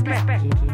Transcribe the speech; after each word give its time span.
specchi. 0.00 0.72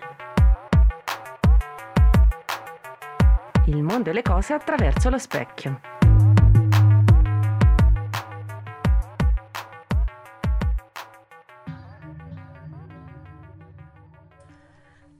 Il 3.66 3.82
mondo 3.82 4.12
e 4.12 4.14
le 4.14 4.22
cose 4.22 4.54
attraverso 4.54 5.10
lo 5.10 5.18
specchio. 5.18 5.95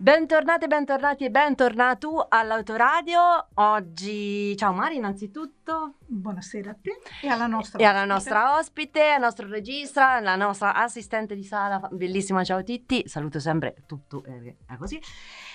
Bentornati, 0.06 0.68
bentornati 0.68 1.26
e 1.26 1.32
bentornato 1.32 2.28
all'autoradio. 2.30 3.48
Oggi, 3.56 4.56
ciao 4.56 4.72
Mari, 4.72 4.98
innanzitutto. 4.98 5.96
Buonasera 6.06 6.70
a 6.70 6.76
te 6.80 7.00
e 7.24 7.28
alla 7.28 7.48
nostra 7.48 7.80
E 7.80 7.84
alla 7.86 8.02
ospite. 8.02 8.14
nostra 8.14 8.56
ospite, 8.60 9.10
al 9.10 9.22
nostro 9.22 9.48
regista, 9.48 10.12
alla 10.12 10.36
nostra 10.36 10.76
assistente 10.76 11.34
di 11.34 11.44
sala, 11.44 11.80
bellissima 11.92 12.44
ciao 12.44 12.62
Titti, 12.62 13.08
saluto 13.08 13.40
sempre 13.40 13.78
tutto, 13.88 14.24
eh, 14.26 14.58
è 14.68 14.78
così. 14.78 15.02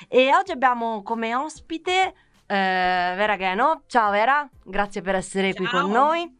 E 0.09 0.35
oggi 0.35 0.51
abbiamo 0.51 1.05
come 1.05 1.33
ospite 1.33 1.93
eh, 2.03 2.13
Vera 2.47 3.37
Geno. 3.37 3.85
Ciao 3.87 4.11
Vera, 4.11 4.51
grazie 4.65 5.01
per 5.01 5.15
essere 5.15 5.55
qui 5.55 5.67
Ciao. 5.67 5.83
con 5.83 5.93
noi. 5.93 6.39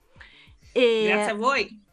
E, 0.73 1.07
Grazie 1.13 1.31
a 1.31 1.35
voi. 1.37 1.85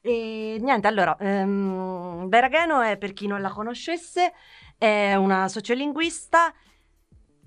e 0.00 0.56
niente, 0.60 0.88
allora, 0.88 1.16
ehm, 1.16 2.28
Vera 2.28 2.48
Geno 2.48 2.80
è, 2.80 2.96
per 2.96 3.12
chi 3.12 3.28
non 3.28 3.40
la 3.40 3.50
conoscesse, 3.50 4.32
è 4.78 5.14
una 5.14 5.48
sociolinguista 5.48 6.52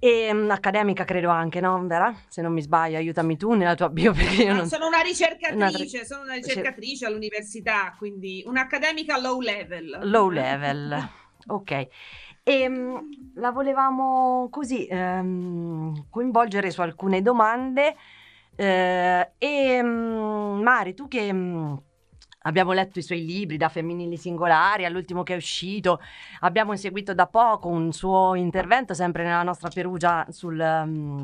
e 0.02 0.34
mm, 0.34 0.50
accademica 0.50 1.04
credo 1.04 1.30
anche, 1.30 1.60
no 1.60 1.86
Vera? 1.86 2.14
Se 2.30 2.42
non 2.42 2.54
mi 2.54 2.62
sbaglio, 2.62 2.98
aiutami 2.98 3.36
tu 3.38 3.54
nella 3.54 3.76
tua 3.76 3.90
bio 3.90 4.14
perché 4.14 4.44
io 4.44 4.52
No, 4.54 4.60
non... 4.60 4.68
Sono 4.68 4.88
una 4.88 5.02
ricercatrice, 5.02 5.98
Una- 5.98 6.06
sono 6.06 6.22
una 6.24 6.34
ricercatrice 6.36 7.06
all'università, 7.06 7.94
quindi 7.98 8.44
un'accademica 8.46 9.20
low 9.20 9.40
level. 9.42 10.00
Low 10.04 10.30
level, 10.30 11.10
ok. 11.48 11.88
E 12.44 12.70
mm, 12.70 12.96
la 13.36 13.52
volevamo 13.52 14.48
così 14.50 14.88
ehm, 14.88 16.08
coinvolgere 16.10 16.72
su 16.72 16.82
alcune 16.82 17.22
domande. 17.22 17.96
eh, 18.56 19.32
e 19.38 19.84
mm, 19.84 20.62
Mari, 20.62 20.94
tu 20.94 21.08
che 21.08 21.32
mm, 21.32 21.76
abbiamo 22.44 22.72
letto 22.72 23.00
i 23.00 23.04
suoi 23.04 23.26
libri 23.26 23.58
da 23.58 23.70
femminili 23.70 24.18
singolari 24.18 24.86
all'ultimo 24.86 25.24
che 25.24 25.34
è 25.34 25.38
uscito, 25.38 26.00
abbiamo 26.42 26.76
seguito 26.76 27.14
da 27.14 27.28
poco 27.28 27.68
un 27.68 27.92
suo 27.92 28.36
intervento 28.36 28.94
sempre 28.94 29.24
nella 29.24 29.44
nostra 29.44 29.70
Perugia 29.70 30.26
sul. 30.30 30.56
mm, 30.86 31.24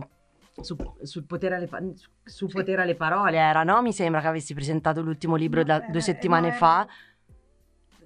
su, 0.62 0.76
sul 1.02 1.26
potere 1.26 1.56
alle, 1.56 1.68
su- 1.96 2.10
su 2.24 2.48
potere 2.48 2.82
alle 2.84 2.96
parole 2.96 3.38
era, 3.38 3.64
no? 3.64 3.82
Mi 3.82 3.92
sembra 3.92 4.22
che 4.22 4.28
avessi 4.28 4.54
presentato 4.54 5.02
l'ultimo 5.02 5.36
libro 5.36 5.60
No, 5.60 5.66
da 5.66 5.76
era- 5.78 5.88
due 5.90 6.00
settimane 6.02 6.42
no, 6.44 6.48
era 6.48 6.56
fa. 6.56 6.88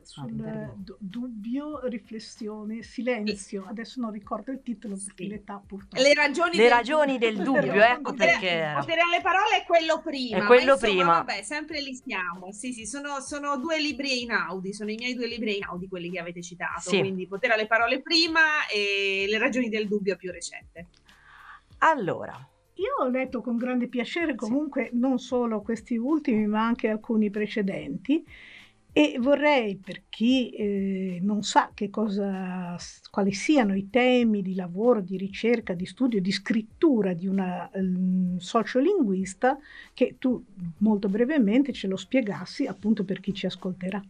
Sul 0.10 0.74
du- 0.78 0.98
dubbio, 1.00 1.86
riflessione, 1.86 2.82
silenzio. 2.82 3.64
Adesso 3.68 4.02
non 4.02 4.10
ricordo 4.12 4.52
il 4.52 4.60
titolo 4.64 4.96
perché 4.96 5.24
Sì. 5.24 5.30
l'età 5.30 5.62
purtroppo. 5.64 6.02
Le 6.02 6.14
ragioni, 6.16 6.56
Le 6.56 6.64
del- 6.64 6.72
ragioni 6.72 7.18
del 7.20 7.36
dubbio, 7.38 7.62
Potere- 7.62 7.92
ecco 7.92 8.14
perché 8.14 8.74
potere 8.80 9.02
alle 9.02 9.22
parole 9.22 9.62
è 9.62 9.66
quello 9.68 10.02
prima. 10.02 10.38
È 10.38 10.44
quello 10.48 10.74
insomma, 10.74 10.92
prima. 10.92 11.14
Vabbè, 11.24 11.44
sempre 11.44 11.80
lì 11.82 11.94
siamo. 11.94 12.52
Sì, 12.52 12.74
sì, 12.74 12.88
sono, 12.88 13.20
sono 13.20 13.58
due 13.58 13.80
libri 13.80 14.24
in 14.24 14.32
Audi, 14.32 14.74
sono 14.74 14.90
i 14.90 14.96
miei 14.96 15.14
due 15.14 15.28
libri 15.28 15.58
in 15.58 15.64
Audi 15.66 15.88
quelli 15.88 16.10
che 16.10 16.18
avete 16.18 16.42
citato. 16.42 16.90
Sì. 16.90 16.98
Quindi 17.02 17.28
potere 17.28 17.54
alle 17.54 17.68
parole 17.68 18.02
prima 18.02 18.66
e 18.68 19.26
le 19.30 19.38
ragioni 19.38 19.70
del 19.70 19.88
dubbio 19.88 20.16
più 20.16 20.32
recente. 20.32 20.88
Allora, 21.80 22.44
Io 22.80 23.04
ho 23.04 23.10
letto 23.10 23.42
con 23.42 23.58
grande 23.58 23.90
piacere 23.90 24.36
comunque 24.36 24.90
non 24.94 25.20
solo 25.20 25.62
questi 25.62 25.98
ultimi, 25.98 26.48
ma 26.48 26.66
anche 26.66 26.88
alcuni 26.88 27.30
precedenti. 27.30 28.26
E 28.92 29.18
vorrei, 29.20 29.78
per 29.78 30.04
chi 30.10 30.50
eh, 30.50 31.20
non 31.22 31.44
sa 31.44 31.72
cosa, 31.92 32.76
quali 33.12 33.32
siano 33.34 33.76
i 33.76 33.90
temi 33.90 34.42
di 34.42 34.56
lavoro, 34.56 35.00
di 35.00 35.16
ricerca, 35.16 35.74
di 35.74 35.86
studio, 35.86 36.20
di 36.20 36.32
scrittura 36.32 37.14
di 37.14 37.28
una 37.28 37.70
ehm, 37.72 38.40
sociolinguista, 38.40 39.60
che 39.94 40.16
tu 40.18 40.44
molto 40.80 41.08
brevemente 41.08 41.72
ce 41.72 41.88
lo 41.88 41.98
spiegassi 41.98 42.66
appunto 42.66 43.04
per 43.04 43.20
chi 43.20 43.32
ci 43.32 43.46
ascolterà. 43.46 44.04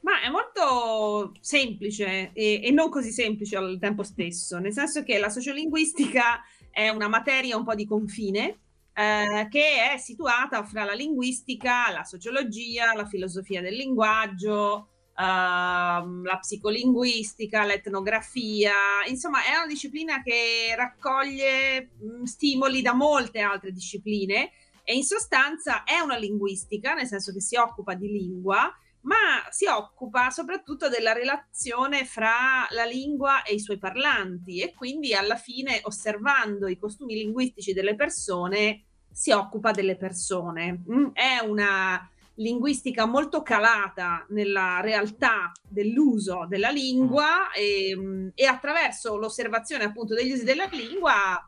Ma 0.00 0.20
è 0.20 0.28
molto 0.28 1.32
semplice 1.40 2.30
e, 2.34 2.60
e 2.62 2.70
non 2.72 2.90
così 2.90 3.10
semplice 3.10 3.56
al 3.56 3.78
tempo 3.80 4.02
stesso, 4.02 4.58
nel 4.58 4.72
senso 4.72 5.02
che 5.02 5.18
la 5.18 5.30
sociolinguistica 5.30 6.42
è 6.70 6.90
una 6.90 7.08
materia 7.08 7.56
un 7.56 7.64
po' 7.64 7.74
di 7.74 7.86
confine 7.86 8.58
eh, 8.94 9.46
che 9.50 9.92
è 9.92 9.98
situata 9.98 10.62
fra 10.64 10.84
la 10.84 10.92
linguistica, 10.92 11.90
la 11.90 12.04
sociologia, 12.04 12.94
la 12.94 13.06
filosofia 13.06 13.60
del 13.60 13.74
linguaggio, 13.74 14.88
ehm, 15.16 16.24
la 16.24 16.38
psicolinguistica, 16.38 17.64
l'etnografia, 17.64 18.72
insomma 19.08 19.44
è 19.44 19.56
una 19.56 19.66
disciplina 19.66 20.22
che 20.22 20.74
raccoglie 20.76 21.90
mh, 21.98 22.24
stimoli 22.24 22.82
da 22.82 22.94
molte 22.94 23.40
altre 23.40 23.72
discipline 23.72 24.50
e 24.84 24.94
in 24.94 25.04
sostanza 25.04 25.84
è 25.84 26.00
una 26.00 26.16
linguistica, 26.16 26.94
nel 26.94 27.06
senso 27.06 27.32
che 27.32 27.40
si 27.40 27.56
occupa 27.56 27.94
di 27.94 28.08
lingua 28.08 28.72
ma 29.02 29.46
si 29.50 29.66
occupa 29.66 30.30
soprattutto 30.30 30.88
della 30.88 31.12
relazione 31.12 32.04
fra 32.04 32.66
la 32.70 32.84
lingua 32.84 33.42
e 33.42 33.54
i 33.54 33.60
suoi 33.60 33.78
parlanti 33.78 34.60
e 34.60 34.72
quindi 34.74 35.14
alla 35.14 35.36
fine 35.36 35.80
osservando 35.84 36.68
i 36.68 36.78
costumi 36.78 37.14
linguistici 37.14 37.72
delle 37.72 37.94
persone 37.94 38.84
si 39.10 39.30
occupa 39.30 39.72
delle 39.72 39.96
persone. 39.96 40.82
Mm, 40.90 41.08
È 41.12 41.38
una 41.44 42.08
linguistica 42.36 43.04
molto 43.04 43.42
calata 43.42 44.24
nella 44.30 44.80
realtà 44.80 45.52
dell'uso 45.68 46.46
della 46.48 46.70
lingua 46.70 47.50
e, 47.52 47.94
mm, 47.94 48.28
e 48.34 48.46
attraverso 48.46 49.16
l'osservazione 49.16 49.84
appunto 49.84 50.14
degli 50.14 50.32
usi 50.32 50.44
della 50.44 50.66
lingua 50.70 51.46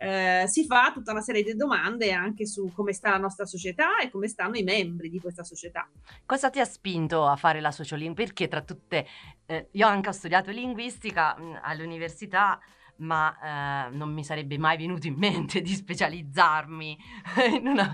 eh, 0.00 0.44
si 0.46 0.64
fa 0.64 0.92
tutta 0.92 1.10
una 1.10 1.20
serie 1.20 1.42
di 1.42 1.54
domande 1.56 2.12
anche 2.12 2.46
su 2.46 2.70
come 2.72 2.92
sta 2.92 3.10
la 3.10 3.18
nostra 3.18 3.44
società 3.44 3.98
e 3.98 4.10
come 4.10 4.28
stanno 4.28 4.56
i 4.56 4.62
membri 4.62 5.10
di 5.10 5.18
questa 5.18 5.42
società. 5.42 5.88
cosa 6.24 6.50
ti 6.50 6.60
ha 6.60 6.64
spinto 6.64 7.26
a 7.26 7.34
fare 7.34 7.60
la 7.60 7.72
sociolinguistica? 7.72 8.26
Perché 8.28 8.48
tra 8.48 8.62
tutte, 8.62 9.06
eh, 9.46 9.68
io 9.72 9.86
anche 9.86 10.08
ho 10.08 10.12
studiato 10.12 10.52
linguistica 10.52 11.36
mh, 11.36 11.60
all'università, 11.62 12.60
ma 12.98 13.88
eh, 13.88 13.90
non 13.90 14.12
mi 14.12 14.22
sarebbe 14.22 14.56
mai 14.56 14.76
venuto 14.76 15.08
in 15.08 15.14
mente 15.16 15.60
di 15.60 15.74
specializzarmi 15.74 16.98
in 17.58 17.66
una, 17.66 17.92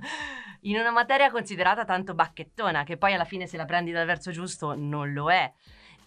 in 0.62 0.76
una 0.76 0.90
materia 0.90 1.30
considerata 1.30 1.86
tanto 1.86 2.14
bacchettona, 2.14 2.84
che 2.84 2.98
poi 2.98 3.14
alla 3.14 3.24
fine 3.24 3.46
se 3.46 3.56
la 3.56 3.64
prendi 3.64 3.92
dal 3.92 4.06
verso 4.06 4.30
giusto 4.30 4.74
non 4.74 5.12
lo 5.12 5.30
è. 5.30 5.50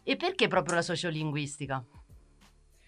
E 0.03 0.15
perché 0.15 0.47
proprio 0.47 0.75
la 0.75 0.81
sociolinguistica? 0.83 1.83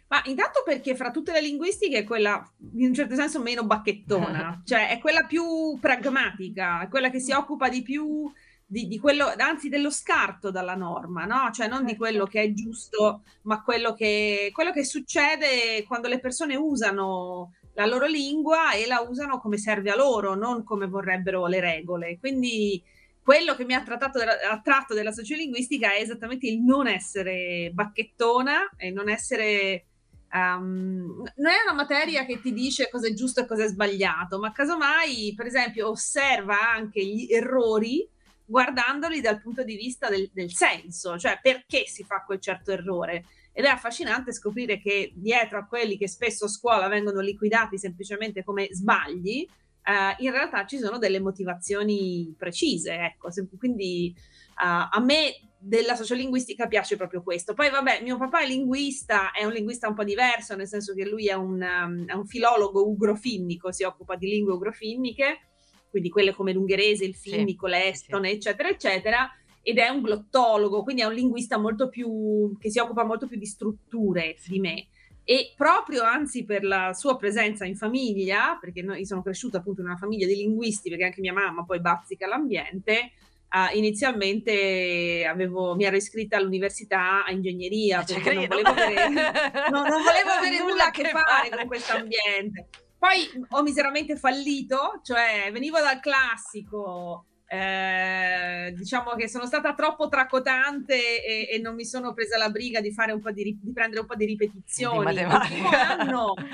Ma 0.09 0.21
intanto 0.25 0.63
perché 0.65 0.95
fra 0.95 1.11
tutte 1.11 1.31
le 1.31 1.41
linguistiche 1.41 1.99
è 1.99 2.03
quella 2.03 2.43
in 2.73 2.87
un 2.87 2.93
certo 2.93 3.15
senso 3.15 3.39
meno 3.39 3.63
bacchettona, 3.63 4.61
cioè 4.65 4.89
è 4.89 4.99
quella 4.99 5.25
più 5.25 5.77
pragmatica, 5.79 6.81
è 6.81 6.87
quella 6.87 7.09
che 7.09 7.19
si 7.19 7.31
occupa 7.31 7.69
di 7.69 7.83
più 7.83 8.31
di, 8.71 8.87
di 8.87 8.99
quello, 8.99 9.33
anzi 9.37 9.67
dello 9.67 9.89
scarto 9.89 10.51
dalla 10.51 10.75
norma, 10.75 11.25
no? 11.25 11.49
Cioè 11.51 11.67
non 11.67 11.85
di 11.85 11.95
quello 11.95 12.25
che 12.25 12.41
è 12.43 12.53
giusto, 12.53 13.23
ma 13.43 13.63
quello 13.63 13.93
che, 13.95 14.51
quello 14.53 14.71
che 14.71 14.83
succede 14.83 15.83
quando 15.87 16.07
le 16.07 16.19
persone 16.19 16.55
usano 16.55 17.53
la 17.73 17.87
loro 17.87 18.05
lingua 18.05 18.73
e 18.73 18.85
la 18.85 18.99
usano 18.99 19.39
come 19.39 19.57
serve 19.57 19.89
a 19.89 19.95
loro, 19.95 20.35
non 20.35 20.63
come 20.63 20.85
vorrebbero 20.85 21.47
le 21.47 21.59
regole. 21.59 22.19
Quindi 22.19 22.83
quello 23.23 23.55
che 23.55 23.65
mi 23.65 23.73
ha 23.73 23.81
trattato 23.81 24.19
attratto 24.19 24.93
della 24.93 25.11
sociolinguistica 25.11 25.93
è 25.93 26.01
esattamente 26.01 26.47
il 26.47 26.61
non 26.61 26.87
essere 26.87 27.71
bacchettona 27.73 28.71
e 28.75 28.91
non 28.91 29.09
essere 29.09 29.85
Um, 30.31 31.23
non 31.37 31.51
è 31.51 31.63
una 31.65 31.73
materia 31.73 32.23
che 32.23 32.39
ti 32.39 32.53
dice 32.53 32.89
cosa 32.89 33.07
è 33.07 33.13
giusto 33.13 33.41
e 33.41 33.47
cosa 33.47 33.63
è 33.63 33.67
sbagliato, 33.67 34.37
ma 34.37 34.51
casomai, 34.51 35.33
per 35.35 35.47
esempio, 35.47 35.89
osserva 35.89 36.71
anche 36.71 37.03
gli 37.03 37.31
errori 37.31 38.07
guardandoli 38.45 39.21
dal 39.21 39.41
punto 39.41 39.63
di 39.63 39.75
vista 39.75 40.09
del, 40.09 40.29
del 40.33 40.51
senso, 40.51 41.17
cioè 41.17 41.39
perché 41.41 41.85
si 41.85 42.03
fa 42.03 42.23
quel 42.25 42.39
certo 42.39 42.71
errore. 42.71 43.25
Ed 43.51 43.65
è 43.65 43.67
affascinante 43.67 44.31
scoprire 44.31 44.79
che 44.79 45.11
dietro 45.15 45.59
a 45.59 45.65
quelli 45.65 45.97
che 45.97 46.07
spesso 46.07 46.45
a 46.45 46.49
scuola 46.49 46.87
vengono 46.87 47.19
liquidati 47.19 47.77
semplicemente 47.77 48.43
come 48.43 48.67
sbagli, 48.71 49.47
eh, 49.83 50.15
in 50.19 50.31
realtà 50.31 50.65
ci 50.65 50.77
sono 50.77 50.97
delle 50.97 51.19
motivazioni 51.19 52.33
precise. 52.37 52.93
Ecco, 52.93 53.31
Se- 53.31 53.47
quindi 53.57 54.15
uh, 54.59 54.87
a 54.91 54.99
me 55.01 55.33
della 55.61 55.95
sociolinguistica 55.95 56.67
piace 56.67 56.95
proprio 56.95 57.21
questo. 57.21 57.53
Poi 57.53 57.69
vabbè, 57.69 58.01
mio 58.01 58.17
papà 58.17 58.41
è 58.41 58.47
linguista, 58.47 59.31
è 59.31 59.43
un 59.43 59.51
linguista 59.51 59.89
un 59.89 59.95
po' 59.95 60.05
diverso, 60.05 60.55
nel 60.55 60.67
senso 60.67 60.93
che 60.93 61.05
lui 61.05 61.27
è 61.27 61.33
un, 61.33 61.61
um, 61.61 62.05
è 62.05 62.13
un 62.13 62.25
filologo 62.25 62.87
ugrofinnico, 62.87 63.71
si 63.71 63.83
occupa 63.83 64.15
di 64.15 64.27
lingue 64.29 64.53
ugrofinniche, 64.53 65.49
quindi 65.89 66.09
quelle 66.09 66.33
come 66.33 66.53
l'ungherese, 66.53 67.03
il 67.03 67.15
finnico, 67.15 67.67
sì, 67.67 67.73
l'estone, 67.73 68.29
eccetera, 68.31 68.69
eccetera, 68.69 69.29
ed 69.61 69.79
è 69.79 69.89
un 69.89 70.01
glottologo, 70.01 70.83
quindi 70.83 71.01
è 71.01 71.05
un 71.05 71.13
linguista 71.13 71.57
molto 71.57 71.89
più, 71.89 72.55
che 72.57 72.69
si 72.71 72.79
occupa 72.79 73.03
molto 73.03 73.27
più 73.27 73.37
di 73.37 73.45
strutture 73.45 74.37
di 74.47 74.59
me. 74.59 74.87
e 75.31 75.53
proprio 75.55 76.01
anzi 76.01 76.43
per 76.43 76.63
la 76.63 76.91
sua 76.93 77.15
presenza 77.15 77.63
in 77.63 77.75
famiglia, 77.75 78.57
perché 78.59 78.81
noi, 78.81 79.01
io 79.01 79.05
sono 79.05 79.21
cresciuta 79.21 79.59
appunto 79.59 79.81
in 79.81 79.85
una 79.85 79.95
famiglia 79.95 80.25
di 80.25 80.33
linguisti, 80.33 80.89
perché 80.89 81.03
anche 81.03 81.21
mia 81.21 81.33
mamma 81.33 81.63
poi 81.65 81.79
bazzica 81.79 82.25
l'ambiente, 82.25 83.11
uh, 83.51 83.75
inizialmente 83.77 85.25
avevo, 85.29 85.75
mi 85.75 85.83
ero 85.85 85.95
iscritta 85.95 86.37
all'università 86.37 87.23
a 87.25 87.31
ingegneria, 87.31 88.03
Cioè, 88.03 88.21
perché 88.21 88.33
non 88.33 88.47
credo. 88.47 88.71
volevo 88.71 88.81
avere, 88.81 89.09
no, 89.69 89.81
non 89.83 90.03
volevo 90.03 90.29
avere 90.37 90.59
Nulla 90.59 90.85
a 90.85 90.91
che 90.91 91.09
fare 91.09 91.49
fare. 91.49 91.49
con 91.49 91.67
questo 91.67 91.93
ambiente. 91.97 92.67
Poi 92.97 93.29
ho 93.51 93.61
miseramente 93.61 94.17
fallito, 94.17 94.99
cioè 95.03 95.49
venivo 95.53 95.79
dal 95.79 95.99
classico, 96.01 97.27
eh, 97.51 98.71
diciamo 98.75 99.15
che 99.15 99.27
sono 99.27 99.47
stata 99.47 99.73
troppo 99.73 100.07
tracotante 100.07 101.25
e, 101.25 101.47
e 101.51 101.57
non 101.57 101.73
mi 101.73 101.83
sono 101.83 102.13
presa 102.13 102.37
la 102.37 102.49
briga 102.51 102.79
di, 102.79 102.91
fare 102.91 103.11
un 103.11 103.19
po' 103.21 103.31
di, 103.31 103.57
di 103.59 103.71
prendere 103.73 104.01
un 104.01 104.05
po' 104.05 104.13
di 104.13 104.25
Di 104.25 104.31
ripetizioni. 104.33 105.19
anno. 105.19 106.35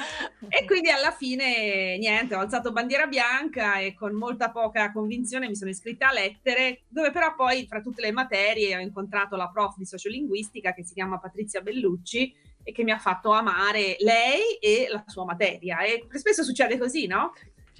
E 0.47 0.63
quindi 0.65 0.89
alla 0.89 1.11
fine, 1.11 1.97
niente, 1.97 2.35
ho 2.35 2.39
alzato 2.39 2.71
bandiera 2.71 3.07
bianca 3.07 3.79
e 3.79 3.93
con 3.93 4.13
molta 4.13 4.51
poca 4.51 4.91
convinzione 4.91 5.47
mi 5.47 5.55
sono 5.55 5.71
iscritta 5.71 6.09
a 6.09 6.13
lettere, 6.13 6.83
dove 6.87 7.11
però 7.11 7.33
poi, 7.35 7.65
fra 7.67 7.81
tutte 7.81 8.01
le 8.01 8.11
materie, 8.11 8.77
ho 8.77 8.79
incontrato 8.79 9.35
la 9.35 9.49
prof 9.49 9.75
di 9.75 9.85
sociolinguistica 9.85 10.73
che 10.73 10.85
si 10.85 10.93
chiama 10.93 11.19
Patrizia 11.19 11.61
Bellucci 11.61 12.33
e 12.63 12.71
che 12.71 12.83
mi 12.83 12.91
ha 12.91 12.99
fatto 12.99 13.31
amare 13.31 13.97
lei 13.99 14.57
e 14.61 14.87
la 14.89 15.03
sua 15.07 15.25
materia. 15.25 15.79
E 15.81 16.07
spesso 16.13 16.43
succede 16.43 16.77
così, 16.77 17.05
no? 17.07 17.33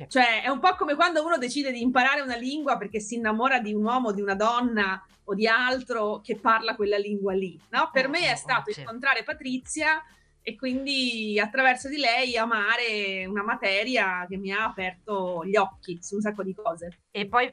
Cioè, 0.07 0.41
è 0.43 0.49
un 0.49 0.59
po' 0.59 0.75
come 0.75 0.95
quando 0.95 1.23
uno 1.23 1.37
decide 1.37 1.71
di 1.71 1.81
imparare 1.81 2.21
una 2.21 2.35
lingua 2.35 2.77
perché 2.77 2.99
si 2.99 3.15
innamora 3.15 3.59
di 3.59 3.73
un 3.73 3.83
uomo, 3.83 4.11
di 4.11 4.21
una 4.21 4.35
donna 4.35 5.01
o 5.23 5.33
di 5.33 5.47
altro 5.47 6.19
che 6.21 6.37
parla 6.37 6.75
quella 6.75 6.97
lingua 6.97 7.33
lì, 7.33 7.59
no? 7.69 7.89
Per 7.91 8.09
me 8.09 8.31
è 8.31 8.35
stato 8.35 8.71
Sì. 8.71 8.81
incontrare 8.81 9.23
Patrizia 9.23 10.03
e 10.41 10.55
quindi 10.55 11.39
attraverso 11.39 11.89
di 11.89 11.97
lei 11.97 12.37
amare 12.37 13.25
una 13.25 13.43
materia 13.43 14.25
che 14.29 14.37
mi 14.37 14.51
ha 14.51 14.65
aperto 14.65 15.43
gli 15.45 15.55
occhi 15.55 15.97
su 16.01 16.15
un 16.15 16.21
sacco 16.21 16.43
di 16.43 16.53
cose. 16.53 16.99
E 17.09 17.25
poi 17.27 17.51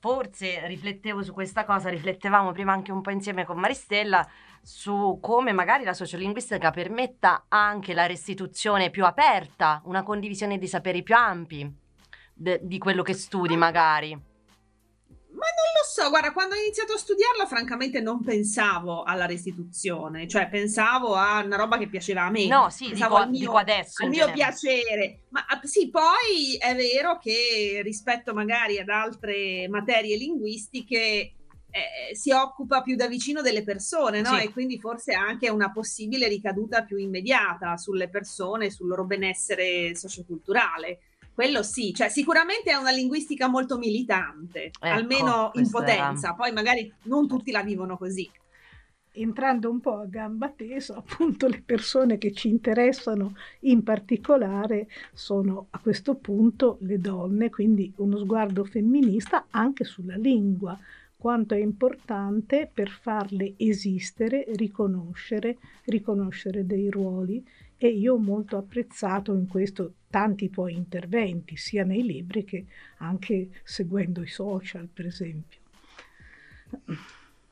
forse 0.00 0.66
riflettevo 0.66 1.22
su 1.22 1.32
questa 1.32 1.64
cosa, 1.64 1.90
riflettevamo 1.90 2.50
prima 2.52 2.72
anche 2.72 2.90
un 2.90 3.02
po' 3.02 3.10
insieme 3.10 3.44
con 3.44 3.58
Maristella 3.58 4.28
su 4.64 5.18
come 5.20 5.52
magari 5.52 5.84
la 5.84 5.92
sociolinguistica 5.92 6.70
permetta 6.70 7.44
anche 7.48 7.92
la 7.92 8.06
restituzione 8.06 8.90
più 8.90 9.04
aperta, 9.04 9.82
una 9.84 10.02
condivisione 10.02 10.58
di 10.58 10.66
saperi 10.66 11.02
più 11.02 11.14
ampi 11.14 11.70
de- 12.32 12.60
di 12.62 12.78
quello 12.78 13.02
che 13.02 13.12
studi 13.12 13.56
magari. 13.56 14.32
Ma 15.34 15.46
non 15.50 15.72
lo 15.74 15.84
so, 15.84 16.08
guarda, 16.10 16.32
quando 16.32 16.54
ho 16.54 16.58
iniziato 16.58 16.92
a 16.92 16.96
studiarla, 16.96 17.46
francamente 17.46 18.00
non 18.00 18.22
pensavo 18.22 19.02
alla 19.02 19.26
restituzione, 19.26 20.28
cioè 20.28 20.48
pensavo 20.48 21.14
a 21.14 21.42
una 21.44 21.56
roba 21.56 21.76
che 21.76 21.88
piaceva 21.88 22.22
a 22.22 22.30
me. 22.30 22.46
No, 22.46 22.70
sì, 22.70 22.88
pensavo 22.88 23.16
dico, 23.16 23.22
al 23.24 23.30
mio- 23.30 23.38
dico 23.40 23.56
adesso. 23.56 24.04
al 24.04 24.08
mio 24.10 24.26
genere. 24.26 24.36
piacere. 24.36 25.20
Ma 25.30 25.44
ah, 25.46 25.60
sì, 25.64 25.90
poi 25.90 26.56
è 26.58 26.74
vero 26.76 27.18
che 27.18 27.80
rispetto 27.82 28.32
magari 28.32 28.78
ad 28.78 28.88
altre 28.88 29.68
materie 29.68 30.16
linguistiche 30.16 31.34
eh, 32.10 32.14
si 32.14 32.30
occupa 32.30 32.82
più 32.82 32.94
da 32.94 33.08
vicino 33.08 33.42
delle 33.42 33.64
persone, 33.64 34.20
no? 34.20 34.34
Sì. 34.36 34.44
E 34.44 34.52
quindi 34.52 34.78
forse 34.78 35.12
anche 35.12 35.50
una 35.50 35.72
possibile 35.72 36.28
ricaduta 36.28 36.84
più 36.84 36.96
immediata 36.98 37.76
sulle 37.76 38.08
persone, 38.08 38.70
sul 38.70 38.86
loro 38.88 39.04
benessere 39.04 39.94
socioculturale. 39.96 41.00
Quello 41.34 41.64
sì, 41.64 41.92
cioè 41.92 42.08
sicuramente 42.10 42.70
è 42.70 42.74
una 42.76 42.92
linguistica 42.92 43.48
molto 43.48 43.76
militante, 43.76 44.66
Ecco, 44.66 44.86
almeno 44.86 45.50
in 45.54 45.68
questo 45.68 45.82
era- 45.82 45.92
potenza, 45.96 46.34
poi 46.34 46.52
magari 46.52 46.92
non 47.04 47.26
tutti 47.26 47.50
la 47.50 47.62
vivono 47.62 47.96
così. 47.98 48.30
entrando 49.16 49.70
un 49.70 49.80
po' 49.80 49.98
a 50.00 50.06
gamba 50.06 50.48
tesa, 50.50 50.96
appunto 50.96 51.46
le 51.46 51.62
persone 51.64 52.18
che 52.18 52.32
ci 52.32 52.48
interessano 52.48 53.34
in 53.60 53.82
particolare 53.84 54.88
sono 55.12 55.68
a 55.70 55.78
questo 55.78 56.16
punto 56.16 56.78
le 56.80 56.98
donne, 56.98 57.48
quindi 57.50 57.92
uno 57.98 58.18
sguardo 58.18 58.64
femminista 58.64 59.46
anche 59.50 59.84
sulla 59.84 60.16
lingua, 60.16 60.76
quanto 61.24 61.54
è 61.54 61.58
importante 61.58 62.70
per 62.70 62.90
farle 62.90 63.54
esistere, 63.56 64.44
riconoscere, 64.56 65.56
riconoscere 65.84 66.66
dei 66.66 66.90
ruoli 66.90 67.42
e 67.78 67.88
io 67.88 68.12
ho 68.12 68.18
molto 68.18 68.58
apprezzato 68.58 69.32
in 69.32 69.48
questo 69.48 69.94
tanti 70.10 70.50
poi 70.50 70.74
interventi, 70.74 71.56
sia 71.56 71.82
nei 71.82 72.02
libri 72.02 72.44
che 72.44 72.66
anche 72.98 73.48
seguendo 73.64 74.20
i 74.20 74.26
social, 74.26 74.86
per 74.92 75.06
esempio. 75.06 75.60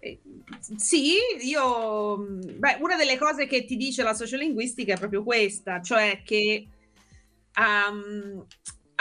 Eh, 0.00 0.20
Sì, 0.76 1.14
io, 1.40 2.18
beh, 2.18 2.76
una 2.78 2.96
delle 2.96 3.16
cose 3.16 3.46
che 3.46 3.64
ti 3.64 3.78
dice 3.78 4.02
la 4.02 4.12
sociolinguistica 4.12 4.92
è 4.92 4.98
proprio 4.98 5.22
questa, 5.22 5.80
cioè 5.80 6.20
che 6.22 6.68
um, 7.56 8.46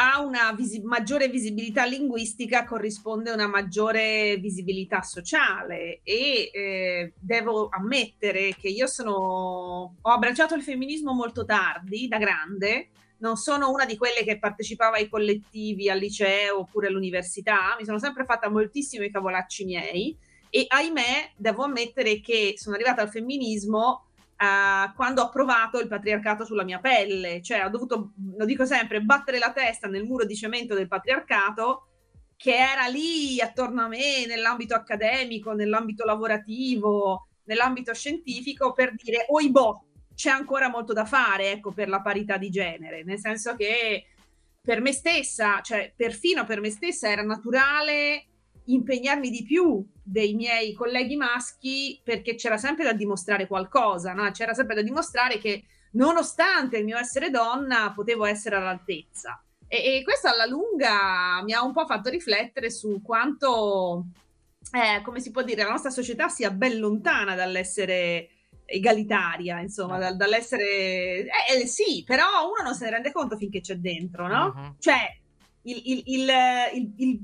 a 0.02 0.20
una 0.20 0.52
visi- 0.54 0.82
maggiore 0.82 1.28
visibilità 1.28 1.86
linguistica 1.86 2.66
corrisponde 2.66 3.30
una 3.30 3.48
maggiore 3.48 4.36
visibilità 4.38 5.04
sociale 5.04 6.00
e 6.02 6.50
eh, 6.52 7.14
devo 7.20 7.70
ammettere 7.70 8.56
che 8.60 8.68
io 8.68 8.88
sono, 8.88 9.96
ho 10.02 10.10
abbracciato 10.10 10.56
il 10.56 10.64
femminismo 10.64 11.14
molto 11.14 11.46
tardi, 11.46 12.08
da 12.08 12.18
grande, 12.18 12.90
non 13.20 13.36
sono 13.36 13.70
una 13.70 13.86
di 13.86 13.96
quelle 13.96 14.24
che 14.24 14.40
partecipava 14.40 14.96
ai 14.96 15.08
collettivi 15.08 15.88
al 15.88 16.00
liceo 16.00 16.62
oppure 16.62 16.88
all'università, 16.88 17.76
mi 17.78 17.86
sono 17.86 18.00
sempre 18.00 18.26
fatta 18.26 18.50
moltissimi 18.50 19.12
cavolacci 19.12 19.66
miei. 19.66 20.18
E 20.50 20.66
ahimè 20.68 21.34
devo 21.38 21.64
ammettere 21.64 22.20
che 22.20 22.56
sono 22.58 22.76
arrivata 22.76 23.04
al 23.04 23.10
femminismo 23.10 24.08
eh, 24.42 24.92
quando 24.96 25.22
ho 25.22 25.30
provato 25.30 25.80
il 25.80 25.88
patriarcato 25.88 26.44
sulla 26.46 26.64
mia 26.64 26.80
pelle, 26.80 27.42
cioè 27.44 27.64
ho 27.64 27.70
dovuto, 27.70 28.14
lo 28.36 28.46
dico 28.46 28.66
sempre, 28.66 29.02
battere 29.02 29.38
la 29.38 29.52
testa 29.52 29.88
nel 29.88 30.04
muro 30.04 30.26
di 30.26 30.36
cemento 30.36 30.74
del 30.74 30.88
patriarcato 30.88 31.88
che 32.36 32.56
era 32.56 32.88
lì 32.88 33.40
attorno 33.40 33.84
a 33.84 33.88
me 33.88 34.26
nell'ambito 34.26 34.74
accademico, 34.74 35.52
nell'ambito 35.54 36.06
lavorativo, 36.06 37.28
nell'ambito 37.44 37.94
scientifico 37.94 38.74
per 38.74 38.96
dire 38.96 39.26
oibò, 39.30 39.80
c'è 40.16 40.32
ancora 40.32 40.68
molto 40.68 40.92
da 40.92 41.06
fare 41.06 41.52
ecco, 41.52 41.72
per 41.72 41.88
la 41.88 42.02
parità 42.02 42.38
di 42.38 42.50
genere, 42.50 43.04
nel 43.04 43.20
senso 43.20 43.56
che 43.56 44.08
per 44.60 44.82
me 44.82 44.92
stessa, 44.92 45.62
cioè 45.62 45.94
perfino 45.96 46.44
per 46.46 46.62
me 46.62 46.72
stessa 46.72 47.10
era 47.10 47.22
naturale 47.22 48.26
impegnarmi 48.74 49.30
di 49.30 49.44
più 49.44 49.84
dei 50.04 50.34
miei 50.34 50.74
colleghi 50.74 51.16
maschi 51.16 52.00
perché 52.04 52.36
c'era 52.36 52.58
sempre 52.58 52.84
da 52.84 52.94
dimostrare 52.94 53.48
qualcosa, 53.48 54.14
no? 54.14 54.30
c'era 54.32 54.54
sempre 54.54 54.76
da 54.76 54.82
dimostrare 54.82 55.38
che 55.38 55.64
nonostante 55.94 56.78
il 56.78 56.86
mio 56.86 56.98
essere 56.98 57.30
donna 57.30 57.92
potevo 57.94 58.26
essere 58.26 58.56
all'altezza. 58.56 59.42
E, 59.68 59.98
e 59.98 60.04
questo 60.04 60.28
alla 60.28 60.46
lunga 60.46 61.42
mi 61.44 61.54
ha 61.54 61.64
un 61.64 61.72
po' 61.74 61.86
fatto 61.86 62.10
riflettere 62.10 62.70
su 62.70 63.02
quanto, 63.02 64.06
eh, 64.74 65.02
come 65.02 65.20
si 65.22 65.32
può 65.32 65.44
dire, 65.44 65.64
la 65.64 65.70
nostra 65.72 65.90
società 65.92 66.28
sia 66.28 66.52
ben 66.52 66.78
lontana 66.78 67.36
dall'essere 67.36 68.30
egalitaria, 68.66 69.60
insomma, 69.60 69.98
dal- 69.98 70.16
dall'essere... 70.16 71.26
Eh, 71.54 71.68
sì, 71.68 72.04
però 72.06 72.26
uno 72.46 72.64
non 72.64 72.74
se 72.74 72.86
ne 72.86 72.92
rende 72.92 73.12
conto 73.12 73.36
finché 73.38 73.60
c'è 73.62 73.76
dentro, 73.76 74.28
no? 74.28 74.54
Mhm. 74.56 74.76
Cioè, 74.80 75.18
il, 75.64 75.82
il- 75.86 76.04
il- 76.06 76.30
il- 76.74 76.94
il- 76.98 77.20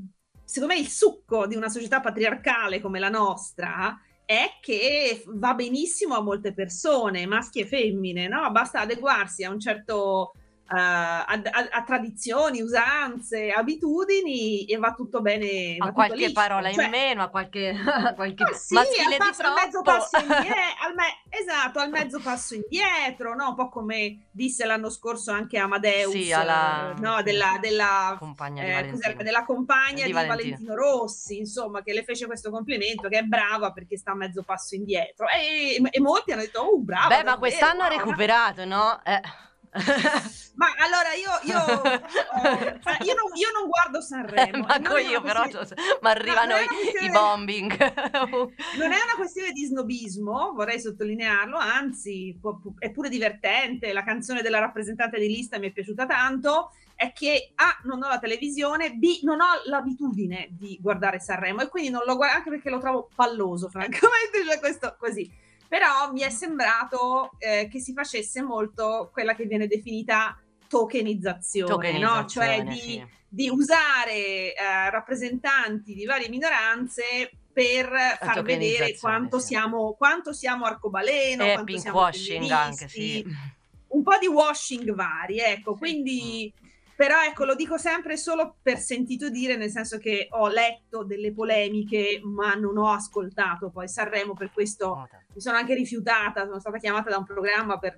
secondo 0.47 0.73
me 0.73 0.79
il 0.79 0.87
succo 0.87 1.45
di 1.45 1.57
una 1.57 1.67
società 1.67 1.99
patriarcale 1.99 2.79
come 2.79 2.99
la 2.99 3.09
nostra 3.09 3.99
è 4.23 4.57
che 4.61 5.23
va 5.27 5.53
benissimo 5.53 6.15
a 6.15 6.21
molte 6.21 6.53
persone, 6.53 7.27
maschi 7.27 7.59
e 7.59 7.65
femmine, 7.65 8.29
no? 8.29 8.49
Basta 8.51 8.79
adeguarsi 8.79 9.43
a 9.43 9.51
un 9.51 9.59
certo... 9.59 10.31
eh, 10.69 10.75
a, 10.77 11.25
a- 11.25 11.67
a 11.71 11.83
tradizioni, 11.83 12.61
usanze, 12.61 13.49
abitudini 13.51 14.65
e 14.65 14.77
va 14.77 14.93
tutto 14.93 15.21
bene. 15.21 15.75
va 15.77 15.87
A 15.87 15.91
qualche 15.91 16.15
liscio. 16.15 16.33
parola 16.33 16.71
Cioè, 16.71 16.83
in 16.85 16.89
meno, 16.89 17.23
a 17.23 17.29
qualche, 17.29 17.69
a 17.69 18.13
qualche 18.15 18.43
ma 18.43 18.51
sì, 18.53 18.73
maschile 18.73 19.15
al, 19.15 19.17
passo- 19.17 19.41
di 19.41 19.47
al 19.47 19.53
mezzo 19.53 19.81
passo 19.81 20.17
indietro, 20.19 20.53
al 20.85 20.93
me- 20.95 21.21
esatto, 21.29 21.79
al 21.79 21.89
mezzo 21.89 22.19
passo 22.19 22.55
indietro, 22.55 23.35
no? 23.35 23.49
un 23.49 23.55
po' 23.55 23.69
come 23.69 24.27
disse 24.31 24.65
l'anno 24.65 24.89
scorso 24.89 25.31
anche 25.31 25.57
Amadeus, 25.57 26.11
Sì, 26.11 26.31
alla- 26.33 26.93
eh, 26.95 26.99
no? 26.99 27.21
della, 27.23 27.57
della, 27.61 28.15
compagna 28.19 28.63
di 28.81 28.99
eh, 29.01 29.13
della 29.23 29.43
compagna 29.45 30.01
Di 30.01 30.07
di, 30.07 30.11
Valentino. 30.11 30.75
Rossi, 30.75 31.37
insomma, 31.37 31.81
che 31.81 31.93
le 31.93 32.03
fece 32.03 32.25
questo 32.25 32.49
complimento, 32.51 33.07
che 33.07 33.19
è 33.19 33.23
brava 33.23 33.71
perché 33.71 33.97
sta 33.97 34.11
a 34.11 34.15
mezzo 34.15 34.43
passo 34.43 34.75
indietro. 34.75 35.27
E, 35.29 35.81
e 35.89 35.99
molti 35.99 36.31
hanno 36.31 36.41
detto, 36.41 36.59
oh, 36.61 36.77
brava. 36.79 37.07
Beh, 37.07 37.15
ma 37.17 37.21
davvero, 37.23 37.37
quest'anno 37.39 37.83
ha 37.83 37.87
recuperato, 37.87 38.65
no? 38.65 39.01
Eh. 39.03 39.21
Ma 40.55 40.67
allora 40.79 41.13
io, 41.13 41.29
io, 41.43 41.83
eh, 41.83 42.01
io, 43.05 43.13
non, 43.13 43.35
io 43.35 43.51
non 43.53 43.67
guardo 43.67 44.01
Sanremo. 44.01 44.65
Manco 44.65 44.91
una 44.93 44.99
io, 45.01 45.21
però, 45.21 45.43
questione- 45.47 45.81
ma 46.01 46.09
arrivano 46.09 46.47
non 46.53 46.57
è 46.57 46.63
i, 46.63 46.67
questione- 46.67 47.05
i 47.05 47.09
bombing. 47.11 47.71
Non 48.77 48.91
è 48.91 48.97
una 49.03 49.15
questione 49.15 49.51
di 49.51 49.65
snobismo, 49.65 50.53
vorrei 50.53 50.79
sottolinearlo, 50.79 51.57
anzi 51.57 52.37
può- 52.39 52.57
può- 52.57 52.73
è 52.79 52.89
pure 52.91 53.09
divertente, 53.09 53.93
la 53.93 54.03
canzone 54.03 54.41
della 54.41 54.59
rappresentante 54.59 55.19
di 55.19 55.27
lista 55.27 55.59
mi 55.59 55.67
è 55.67 55.71
piaciuta 55.71 56.05
tanto, 56.05 56.71
è 56.95 57.11
che 57.13 57.51
A, 57.55 57.77
non 57.83 58.01
ho 58.03 58.07
la 58.07 58.17
televisione, 58.19 58.93
B, 58.93 59.19
non 59.21 59.39
ho 59.41 59.45
l'abitudine 59.65 60.47
di 60.51 60.77
guardare 60.81 61.19
Sanremo 61.19 61.61
e 61.61 61.67
quindi 61.69 61.89
non 61.91 62.01
lo 62.05 62.15
guardo 62.15 62.37
anche 62.37 62.49
perché 62.49 62.69
lo 62.71 62.79
trovo 62.79 63.09
palloso, 63.13 63.69
francamente, 63.69 64.43
cioè 64.45 64.59
questo 64.59 64.95
così. 64.97 65.31
Però 65.67 66.11
mi 66.11 66.21
è 66.21 66.29
sembrato 66.29 67.31
eh, 67.39 67.67
che 67.69 67.79
si 67.79 67.93
facesse 67.93 68.41
molto 68.41 69.09
quella 69.11 69.35
che 69.35 69.45
viene 69.45 69.67
definita 69.67 70.39
tokenizzazione, 70.67 71.71
tokenizzazione 71.71 72.17
no? 72.17 72.25
cioè 72.25 72.63
di, 72.63 72.79
sì. 72.79 73.05
di 73.27 73.49
usare 73.49 74.53
eh, 74.53 74.89
rappresentanti 74.89 75.93
di 75.93 76.05
varie 76.05 76.29
minoranze 76.29 77.31
per 77.51 77.89
far 78.19 78.43
vedere 78.43 78.95
quanto, 78.99 79.39
sì. 79.39 79.47
siamo, 79.47 79.93
quanto 79.93 80.31
siamo 80.31 80.65
arcobaleno, 80.65 81.43
e 81.43 81.53
quanto 81.53 81.77
siamo 81.79 81.99
washing 81.99 82.51
anche, 82.51 82.87
sì. 82.87 83.25
un 83.87 84.03
po' 84.03 84.17
di 84.19 84.27
washing 84.27 84.93
vari, 84.93 85.39
ecco, 85.39 85.73
quindi 85.73 86.53
però 86.97 87.21
ecco, 87.21 87.45
lo 87.45 87.53
dico 87.53 87.77
sempre 87.77 88.17
solo 88.17 88.55
per 88.59 88.79
sentito 88.79 89.29
dire, 89.29 89.55
nel 89.55 89.69
senso 89.69 89.99
che 89.99 90.27
ho 90.31 90.47
letto 90.47 91.03
delle 91.03 91.31
polemiche, 91.31 92.19
ma 92.23 92.55
non 92.55 92.75
ho 92.75 92.89
ascoltato 92.89 93.69
poi 93.69 93.87
Sanremo, 93.87 94.33
per 94.33 94.51
questo 94.51 94.87
oh, 94.87 95.07
mi 95.37 95.43
sono 95.43 95.57
anche 95.57 95.75
rifiutata, 95.75 96.45
sono 96.45 96.59
stata 96.59 96.79
chiamata 96.79 97.11
da 97.11 97.17
un 97.19 97.23
programma 97.23 97.77
per, 97.77 97.95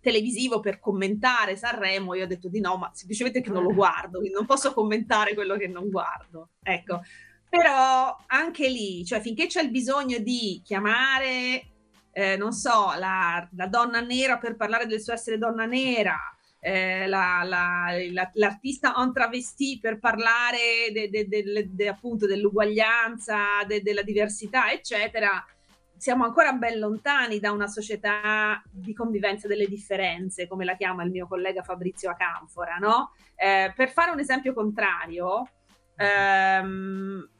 televisivo 0.00 0.60
per 0.60 0.80
commentare 0.80 1.54
Sanremo, 1.54 2.14
io 2.14 2.24
ho 2.24 2.26
detto 2.26 2.48
di 2.48 2.60
no, 2.60 2.78
ma 2.78 2.90
semplicemente 2.94 3.42
che 3.42 3.50
non 3.50 3.62
lo 3.62 3.74
guardo, 3.74 4.20
quindi 4.20 4.34
non 4.34 4.46
posso 4.46 4.72
commentare 4.72 5.34
quello 5.34 5.56
che 5.58 5.68
non 5.68 5.90
guardo. 5.90 6.48
Ecco. 6.62 7.02
Però 7.46 8.16
anche 8.26 8.68
lì, 8.70 9.04
cioè 9.04 9.20
finché 9.20 9.48
c'è 9.48 9.60
il 9.60 9.70
bisogno 9.70 10.16
di 10.16 10.62
chiamare, 10.64 11.66
eh, 12.10 12.38
non 12.38 12.52
so, 12.52 12.94
la, 12.96 13.46
la 13.54 13.66
donna 13.66 14.00
nera 14.00 14.38
per 14.38 14.56
parlare 14.56 14.86
del 14.86 15.02
suo 15.02 15.12
essere 15.12 15.36
donna 15.36 15.66
nera, 15.66 16.18
eh, 16.58 17.06
la, 17.06 17.42
la, 17.44 17.88
la, 18.10 18.30
l'artista 18.32 18.94
en 18.96 19.12
travesti 19.12 19.78
per 19.78 19.98
parlare 19.98 20.90
de, 20.90 21.10
de, 21.10 21.68
de, 21.68 21.88
appunto 21.88 22.26
dell'uguaglianza, 22.26 23.62
della 23.66 24.02
diversità, 24.02 24.72
eccetera, 24.72 25.44
siamo 26.02 26.24
ancora 26.24 26.50
ben 26.54 26.80
lontani 26.80 27.38
da 27.38 27.52
una 27.52 27.68
società 27.68 28.60
di 28.68 28.92
convivenza 28.92 29.46
delle 29.46 29.68
differenze, 29.68 30.48
come 30.48 30.64
la 30.64 30.74
chiama 30.74 31.04
il 31.04 31.12
mio 31.12 31.28
collega 31.28 31.62
Fabrizio 31.62 32.10
Acanfora, 32.10 32.74
no? 32.78 33.12
Eh, 33.36 33.72
per 33.72 33.88
fare 33.88 34.10
un 34.10 34.18
esempio 34.18 34.52
contrario, 34.52 35.48
ehm, 35.94 37.30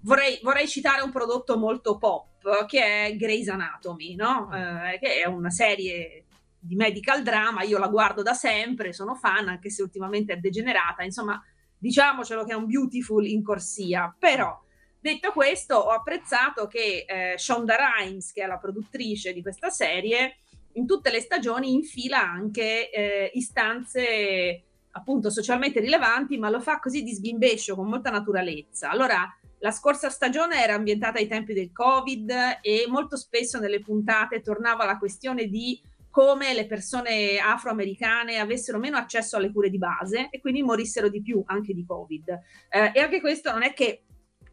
vorrei, 0.00 0.40
vorrei, 0.42 0.66
citare 0.68 1.02
un 1.02 1.10
prodotto 1.10 1.58
molto 1.58 1.98
pop 1.98 2.64
che 2.66 3.08
è 3.08 3.14
Grey's 3.14 3.50
Anatomy, 3.50 4.14
no? 4.14 4.48
eh, 4.54 4.98
che 4.98 5.20
è 5.20 5.26
una 5.26 5.50
serie 5.50 6.24
di 6.58 6.76
medical 6.76 7.22
drama, 7.22 7.60
io 7.60 7.76
la 7.76 7.88
guardo 7.88 8.22
da 8.22 8.32
sempre, 8.32 8.94
sono 8.94 9.14
fan, 9.16 9.48
anche 9.48 9.68
se 9.68 9.82
ultimamente 9.82 10.32
è 10.32 10.36
degenerata, 10.38 11.02
insomma, 11.02 11.38
diciamocelo 11.76 12.42
che 12.44 12.52
è 12.52 12.56
un 12.56 12.64
beautiful 12.64 13.26
in 13.26 13.42
corsia, 13.42 14.16
però 14.18 14.58
detto 15.02 15.32
questo 15.32 15.74
ho 15.76 15.90
apprezzato 15.90 16.66
che 16.66 17.04
eh, 17.06 17.34
Shonda 17.36 17.76
Rhimes, 17.76 18.32
che 18.32 18.44
è 18.44 18.46
la 18.46 18.56
produttrice 18.56 19.32
di 19.32 19.42
questa 19.42 19.68
serie, 19.68 20.36
in 20.74 20.86
tutte 20.86 21.10
le 21.10 21.20
stagioni 21.20 21.72
infila 21.72 22.22
anche 22.22 22.88
eh, 22.90 23.30
istanze 23.34 24.62
appunto 24.92 25.30
socialmente 25.30 25.80
rilevanti, 25.80 26.38
ma 26.38 26.48
lo 26.48 26.60
fa 26.60 26.78
così 26.78 27.02
di 27.02 27.12
sbimbescio, 27.12 27.74
con 27.74 27.88
molta 27.88 28.10
naturalezza. 28.10 28.90
Allora, 28.90 29.26
la 29.58 29.70
scorsa 29.70 30.08
stagione 30.08 30.62
era 30.62 30.74
ambientata 30.74 31.18
ai 31.18 31.28
tempi 31.28 31.52
del 31.52 31.72
Covid 31.72 32.30
e 32.62 32.84
molto 32.88 33.16
spesso 33.16 33.58
nelle 33.58 33.80
puntate 33.80 34.40
tornava 34.40 34.84
la 34.84 34.98
questione 34.98 35.46
di 35.46 35.80
come 36.10 36.52
le 36.52 36.66
persone 36.66 37.38
afroamericane 37.38 38.36
avessero 38.36 38.78
meno 38.78 38.98
accesso 38.98 39.36
alle 39.36 39.50
cure 39.50 39.70
di 39.70 39.78
base 39.78 40.28
e 40.30 40.40
quindi 40.40 40.62
morissero 40.62 41.08
di 41.08 41.22
più 41.22 41.42
anche 41.46 41.72
di 41.72 41.86
Covid. 41.86 42.28
Eh, 42.68 42.90
e 42.94 43.00
anche 43.00 43.20
questo 43.20 43.50
non 43.50 43.62
è 43.62 43.72
che 43.72 44.02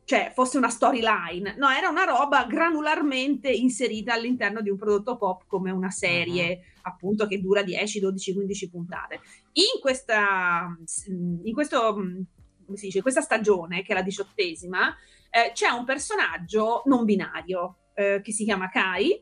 cioè, 0.10 0.32
fosse 0.34 0.58
una 0.58 0.70
storyline, 0.70 1.54
no, 1.56 1.70
era 1.70 1.88
una 1.88 2.04
roba 2.04 2.44
granularmente 2.46 3.48
inserita 3.52 4.14
all'interno 4.14 4.60
di 4.60 4.72
un 4.72 4.76
prodotto 4.76 5.18
pop 5.18 5.44
come 5.46 5.70
una 5.70 5.92
serie, 5.92 6.50
uh-huh. 6.50 6.80
appunto, 6.82 7.28
che 7.28 7.40
dura 7.40 7.62
10, 7.62 8.00
12, 8.00 8.34
15 8.34 8.70
puntate. 8.72 9.20
In 9.52 9.80
questa, 9.80 10.76
in 11.06 11.54
questo, 11.54 11.94
come 11.94 12.78
si 12.78 12.88
dice, 12.88 13.04
questa 13.04 13.22
stagione, 13.22 13.84
che 13.84 13.92
è 13.92 13.94
la 13.94 14.02
diciottesima, 14.02 14.96
eh, 15.30 15.52
c'è 15.54 15.70
un 15.70 15.86
personaggio 15.86 16.82
non 16.86 17.06
binario 17.06 17.76
eh, 17.94 18.22
che 18.24 18.32
si 18.32 18.46
chiama 18.46 18.68
Kai, 18.68 19.22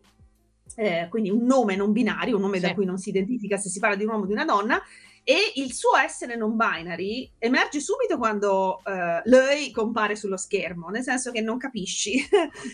eh, 0.77 1.07
quindi 1.09 1.29
un 1.29 1.43
nome 1.43 1.75
non 1.75 1.91
binario, 1.91 2.37
un 2.37 2.43
nome 2.43 2.59
sì. 2.59 2.65
da 2.65 2.73
cui 2.73 2.85
non 2.85 2.97
si 2.97 3.09
identifica 3.09 3.57
se 3.57 3.67
si 3.67 3.79
parla 3.79 3.97
di 3.97 4.05
un 4.05 4.11
uomo 4.11 4.23
o 4.23 4.25
di 4.25 4.31
una 4.31 4.45
donna, 4.45 4.81
e 5.29 5.51
il 5.55 5.73
suo 5.73 5.97
essere 5.97 6.37
non 6.37 6.55
binary 6.55 7.29
emerge 7.37 7.81
subito 7.81 8.17
quando 8.17 8.81
uh, 8.81 9.19
lei 9.25 9.71
compare 9.71 10.15
sullo 10.15 10.37
schermo, 10.37 10.87
nel 10.87 11.03
senso 11.03 11.31
che 11.31 11.41
non 11.41 11.57
capisci 11.57 12.25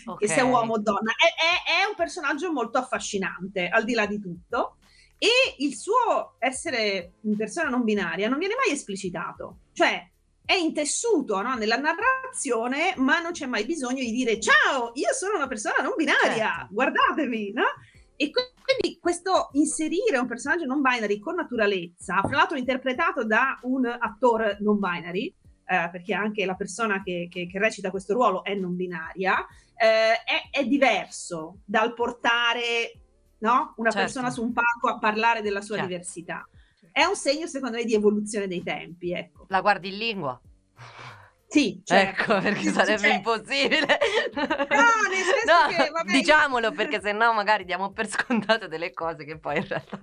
okay. 0.05 0.15
che 0.27 0.27
sia 0.31 0.45
uomo 0.45 0.73
o 0.73 0.77
donna. 0.77 1.13
È, 1.13 1.25
è, 1.25 1.81
è, 1.81 1.89
un 1.89 1.95
personaggio 1.95 2.51
molto 2.51 2.77
affascinante, 2.77 3.69
al 3.69 3.83
di 3.83 3.95
là 3.95 4.05
di 4.05 4.19
tutto, 4.19 4.75
e 5.17 5.29
il 5.57 5.75
suo 5.75 6.35
essere 6.37 7.13
in 7.21 7.35
persona 7.35 7.69
non 7.69 7.83
binaria 7.83 8.29
non 8.29 8.37
viene 8.37 8.53
mai 8.53 8.71
esplicitato, 8.71 9.61
cioè 9.73 10.07
è 10.45 10.53
intessuto 10.53 11.41
no? 11.41 11.55
nella 11.55 11.77
narrazione, 11.77 12.93
ma 12.97 13.19
non 13.19 13.31
c'è 13.31 13.47
mai 13.47 13.65
bisogno 13.65 14.03
di 14.03 14.11
dire 14.11 14.39
ciao, 14.39 14.91
io 14.93 15.11
sono 15.13 15.37
una 15.37 15.47
persona 15.47 15.81
non 15.81 15.93
binaria, 15.97 16.53
certo. 16.53 16.67
guardatevi, 16.69 17.51
no? 17.53 17.65
E 18.15 18.29
quindi 18.29 18.99
questo 18.99 19.49
inserire 19.53 20.17
un 20.17 20.27
personaggio 20.27 20.65
non 20.65 20.81
binary 20.81 21.19
con 21.19 21.35
naturalezza, 21.35 22.21
fra 22.21 22.37
l'altro 22.37 22.57
interpretato 22.57 23.25
da 23.25 23.59
un 23.63 23.85
attore 23.85 24.57
non 24.61 24.79
binary, 24.79 25.33
eh, 25.65 25.89
perché 25.91 26.13
anche 26.13 26.45
la 26.45 26.55
persona 26.55 27.01
che, 27.01 27.27
che, 27.29 27.47
che, 27.47 27.59
recita 27.59 27.89
questo 27.89 28.13
ruolo 28.13 28.43
è 28.43 28.53
non 28.53 28.75
binaria, 28.75 29.45
eh, 29.75 30.13
è, 30.23 30.49
è, 30.51 30.65
diverso 30.65 31.59
dal 31.65 31.93
portare 31.93 32.99
no? 33.39 33.73
una 33.77 33.89
certo. 33.89 34.05
persona 34.05 34.29
su 34.29 34.43
un 34.43 34.53
palco 34.53 34.89
a 34.89 34.99
parlare 34.99 35.41
della 35.41 35.61
sua 35.61 35.75
certo. 35.75 35.89
diversità. 35.89 36.47
È 36.91 37.03
un 37.05 37.15
segno, 37.15 37.47
secondo 37.47 37.77
me, 37.77 37.85
di 37.85 37.95
evoluzione 37.95 38.47
dei 38.47 38.61
tempi. 38.61 39.13
Ecco. 39.13 39.45
La 39.47 39.61
guardi 39.61 39.89
in 39.89 39.97
lingua? 39.97 40.39
Sì, 41.53 41.79
certo. 41.83 42.33
ecco 42.33 42.41
perché 42.41 42.71
sarebbe 42.71 42.97
cioè... 42.97 43.13
impossibile. 43.13 43.99
No, 44.33 44.47
nel 45.07 45.23
senso 45.23 45.45
no, 45.53 45.67
che 45.69 45.91
vabbè... 45.91 46.09
diciamolo 46.17 46.71
perché 46.71 46.99
sennò 46.99 47.31
magari 47.31 47.63
diamo 47.63 47.91
per 47.91 48.07
scontato 48.09 48.67
delle 48.67 48.91
cose 48.91 49.23
che 49.23 49.37
poi 49.37 49.57
in 49.57 49.67
realtà 49.67 49.99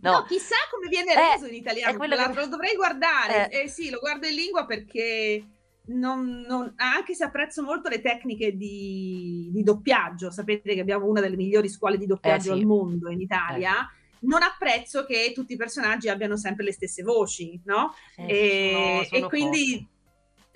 no, 0.00 0.10
no 0.12 0.24
chissà 0.28 0.54
come 0.70 0.86
viene 0.86 1.12
eh, 1.12 1.32
reso 1.32 1.46
in 1.46 1.54
italiano. 1.54 1.98
Che... 1.98 2.06
Lo 2.06 2.46
dovrei 2.46 2.76
guardare. 2.76 3.48
Eh. 3.48 3.62
eh. 3.62 3.68
sì, 3.68 3.90
lo 3.90 3.98
guardo 3.98 4.28
in 4.28 4.36
lingua 4.36 4.64
perché 4.64 5.44
non, 5.86 6.44
non... 6.46 6.72
anche 6.76 7.14
se 7.14 7.24
apprezzo 7.24 7.64
molto 7.64 7.88
le 7.88 8.00
tecniche 8.00 8.56
di, 8.56 9.50
di, 9.52 9.62
doppiaggio, 9.64 10.30
sapete 10.30 10.72
che 10.72 10.80
abbiamo 10.80 11.06
una 11.06 11.20
delle 11.20 11.36
migliori 11.36 11.68
scuole 11.68 11.98
di 11.98 12.06
doppiaggio 12.06 12.52
eh, 12.52 12.54
sì. 12.54 12.60
al 12.60 12.64
mondo 12.64 13.10
in 13.10 13.20
Italia. 13.20 13.72
Eh 13.72 14.04
non 14.18 14.42
apprezzo 14.42 15.04
che 15.04 15.32
tutti 15.34 15.52
i 15.52 15.56
personaggi 15.56 16.08
abbiano 16.08 16.36
sempre 16.36 16.64
le 16.64 16.72
stesse 16.72 17.02
voci, 17.02 17.60
no? 17.64 17.94
Eh, 18.16 18.26
e, 18.26 18.70
sono, 18.72 19.04
sono 19.04 19.26
e, 19.26 19.28
quindi 19.28 19.72
poche. 19.72 19.95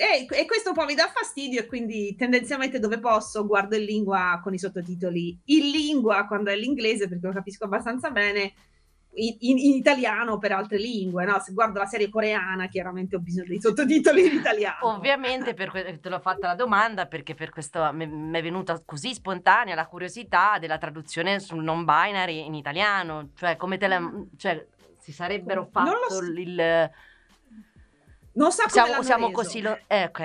E, 0.00 0.26
e, 0.30 0.46
questo 0.46 0.70
un 0.70 0.74
po' 0.74 0.86
mi 0.86 0.94
dà 0.94 1.10
fastidio 1.14 1.60
e 1.60 1.66
quindi 1.66 2.16
tendenzialmente 2.16 2.78
dove 2.78 2.98
posso 2.98 3.46
guardo 3.46 3.76
in 3.76 3.84
lingua 3.84 4.40
con 4.42 4.54
i 4.54 4.58
sottotitoli 4.58 5.38
in 5.44 5.70
lingua 5.70 6.24
quando 6.24 6.50
è 6.50 6.56
l'inglese 6.56 7.06
perché 7.06 7.26
lo 7.26 7.34
capisco 7.34 7.66
abbastanza 7.66 8.10
bene 8.10 8.54
in, 9.16 9.36
in, 9.40 9.58
in 9.58 9.74
italiano 9.74 10.38
per 10.38 10.52
altre 10.52 10.78
lingue 10.78 11.26
no? 11.26 11.38
se 11.40 11.52
guardo 11.52 11.80
la 11.80 11.84
serie 11.84 12.08
coreana 12.08 12.66
chiaramente 12.68 13.16
ho 13.16 13.18
bisogno 13.18 13.48
dei 13.48 13.60
sottotitoli 13.60 14.24
in 14.24 14.36
italiano 14.36 14.78
ovviamente 14.80 15.52
per 15.52 15.68
que- 15.68 15.98
te 16.00 16.08
l'ho 16.08 16.20
fatta 16.20 16.46
la 16.46 16.54
domanda 16.54 17.04
perché 17.04 17.34
per 17.34 17.50
questo 17.50 17.86
mi 17.92 18.06
è 18.32 18.42
venuta 18.42 18.80
così 18.82 19.12
spontanea 19.12 19.74
la 19.74 19.86
curiosità 19.86 20.56
della 20.58 20.78
traduzione 20.78 21.40
sul 21.40 21.62
non 21.62 21.84
binary 21.84 22.46
in 22.46 22.54
italiano 22.54 23.32
cioè 23.34 23.58
come 23.58 23.76
te 23.76 23.86
la 23.86 24.00
cioè 24.38 24.66
si 24.98 25.12
sarebbero 25.12 25.68
fatto 25.70 26.08
so. 26.08 26.24
il 26.24 26.90
non 28.34 28.52
so 28.52 28.62
come 28.68 28.86
siamo, 28.86 29.02
siamo 29.02 29.30
così. 29.30 29.60
Lo... 29.60 29.78
Eh, 29.86 30.04
ok. 30.04 30.20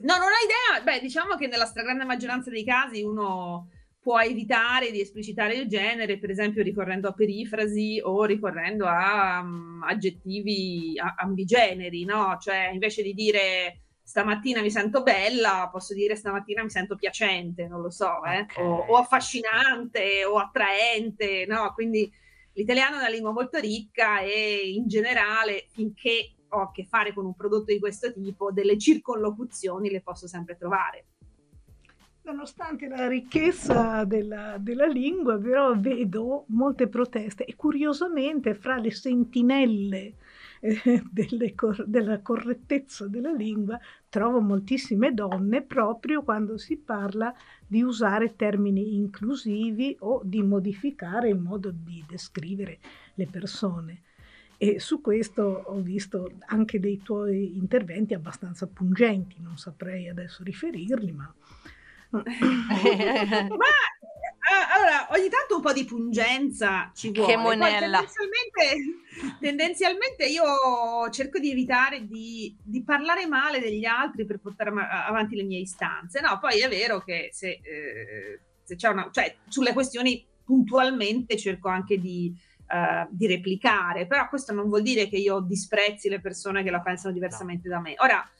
No, 0.00 0.16
non 0.16 0.28
ho 0.28 0.74
idea. 0.76 0.82
Beh, 0.84 1.00
diciamo 1.00 1.34
che 1.34 1.46
nella 1.46 1.66
stragrande 1.66 2.04
maggioranza 2.04 2.50
dei 2.50 2.64
casi 2.64 3.02
uno 3.02 3.68
può 4.00 4.20
evitare 4.20 4.90
di 4.90 5.00
esplicitare 5.00 5.54
il 5.54 5.68
genere, 5.68 6.18
per 6.18 6.30
esempio 6.30 6.62
ricorrendo 6.62 7.08
a 7.08 7.12
perifrasi 7.12 8.00
o 8.02 8.24
ricorrendo 8.24 8.86
a 8.86 9.40
um, 9.40 9.82
aggettivi 9.86 10.98
a- 10.98 11.14
ambigeneri, 11.18 12.04
no? 12.04 12.38
Cioè, 12.40 12.70
invece 12.72 13.02
di 13.02 13.12
dire 13.12 13.82
stamattina 14.02 14.62
mi 14.62 14.70
sento 14.70 15.02
bella, 15.02 15.68
posso 15.70 15.92
dire 15.92 16.16
stamattina 16.16 16.62
mi 16.62 16.70
sento 16.70 16.96
piacente, 16.96 17.66
non 17.66 17.82
lo 17.82 17.90
so, 17.90 18.24
eh? 18.24 18.40
okay. 18.40 18.64
o, 18.64 18.86
o, 18.88 18.96
affascinante 18.96 20.24
o 20.24 20.38
attraente, 20.38 21.44
no? 21.46 21.72
Quindi 21.74 22.10
l'italiano 22.54 22.96
è 22.96 23.00
una 23.00 23.10
lingua 23.10 23.32
molto 23.32 23.58
ricca 23.58 24.20
e 24.20 24.70
in 24.72 24.88
generale, 24.88 25.66
finché 25.70 26.32
ho 26.48 26.60
a 26.60 26.70
che 26.70 26.84
fare 26.84 27.12
con 27.12 27.24
un 27.24 27.34
prodotto 27.34 27.72
di 27.72 27.78
questo 27.78 28.12
tipo, 28.12 28.50
delle 28.52 28.78
circonlocuzioni 28.78 29.90
le 29.90 30.00
posso 30.00 30.26
sempre 30.26 30.56
trovare. 30.56 31.04
Nonostante 32.22 32.88
la 32.88 33.08
ricchezza 33.08 34.04
della, 34.04 34.58
della, 34.58 34.84
lingua, 34.84 35.38
però 35.38 35.74
vedo 35.74 36.44
molte 36.48 36.86
proteste 36.86 37.46
e 37.46 37.56
curiosamente 37.56 38.54
fra 38.54 38.76
le 38.76 38.90
sentinelle 38.90 40.14
eh, 40.60 41.54
cor- 41.54 41.86
della 41.86 42.20
correttezza 42.20 43.08
della 43.08 43.32
lingua, 43.32 43.80
trovo 44.10 44.40
moltissime 44.40 45.14
donne 45.14 45.62
proprio 45.62 46.22
quando 46.22 46.58
si 46.58 46.76
parla 46.76 47.32
di 47.66 47.82
usare 47.82 48.36
termini 48.36 48.96
inclusivi 48.96 49.96
o 50.00 50.20
di 50.22 50.42
modificare 50.42 51.30
il 51.30 51.38
modo 51.38 51.70
di 51.70 52.04
descrivere 52.06 52.78
le 53.14 53.26
persone. 53.26 54.02
E 54.60 54.80
su 54.80 55.00
questo 55.00 55.62
ho 55.66 55.80
visto 55.80 56.32
anche 56.46 56.80
dei 56.80 57.00
tuoi 57.00 57.56
interventi 57.56 58.12
abbastanza 58.12 58.66
pungenti, 58.66 59.36
non 59.40 59.56
saprei 59.56 60.08
adesso 60.08 60.42
riferirli, 60.42 61.12
ma... 61.12 61.32
ma 62.10 62.18
allora, 64.74 65.08
ogni 65.10 65.28
tanto 65.28 65.56
un 65.56 65.62
po' 65.62 65.72
di 65.72 65.84
pungenza 65.84 66.90
ci 66.94 67.12
vuole. 67.12 67.32
Che 67.32 67.36
monella. 67.36 67.98
Tendenzialmente, 67.98 69.38
tendenzialmente, 69.38 70.26
io 70.26 71.10
cerco 71.10 71.38
di 71.38 71.50
evitare 71.50 72.06
di, 72.06 72.56
di, 72.62 72.82
parlare 72.82 73.26
male 73.26 73.60
degli 73.60 73.84
altri 73.84 74.24
per 74.24 74.38
portare 74.40 74.70
avanti 74.70 75.36
le 75.36 75.44
mie 75.44 75.60
istanze. 75.60 76.20
No, 76.20 76.38
poi 76.40 76.60
è 76.60 76.68
vero 76.68 77.00
che 77.00 77.28
se, 77.32 77.60
eh, 77.62 78.40
se 78.62 78.74
c'è 78.74 78.88
una... 78.88 79.08
cioè 79.12 79.36
sulle 79.48 79.72
questioni 79.72 80.26
puntualmente 80.44 81.36
cerco 81.36 81.68
anche 81.68 82.00
di, 82.00 82.34
uh, 82.68 83.06
di, 83.10 83.26
replicare, 83.26 84.06
però 84.06 84.28
questo 84.28 84.52
non 84.52 84.68
vuol 84.68 84.82
dire 84.82 85.08
che 85.08 85.16
io 85.16 85.40
disprezzi 85.40 86.08
le 86.08 86.20
persone 86.20 86.62
che 86.62 86.70
la 86.70 86.80
pensano 86.80 87.12
diversamente 87.12 87.68
no. 87.68 87.74
da 87.74 87.80
me. 87.80 87.94
Ora, 87.98 88.30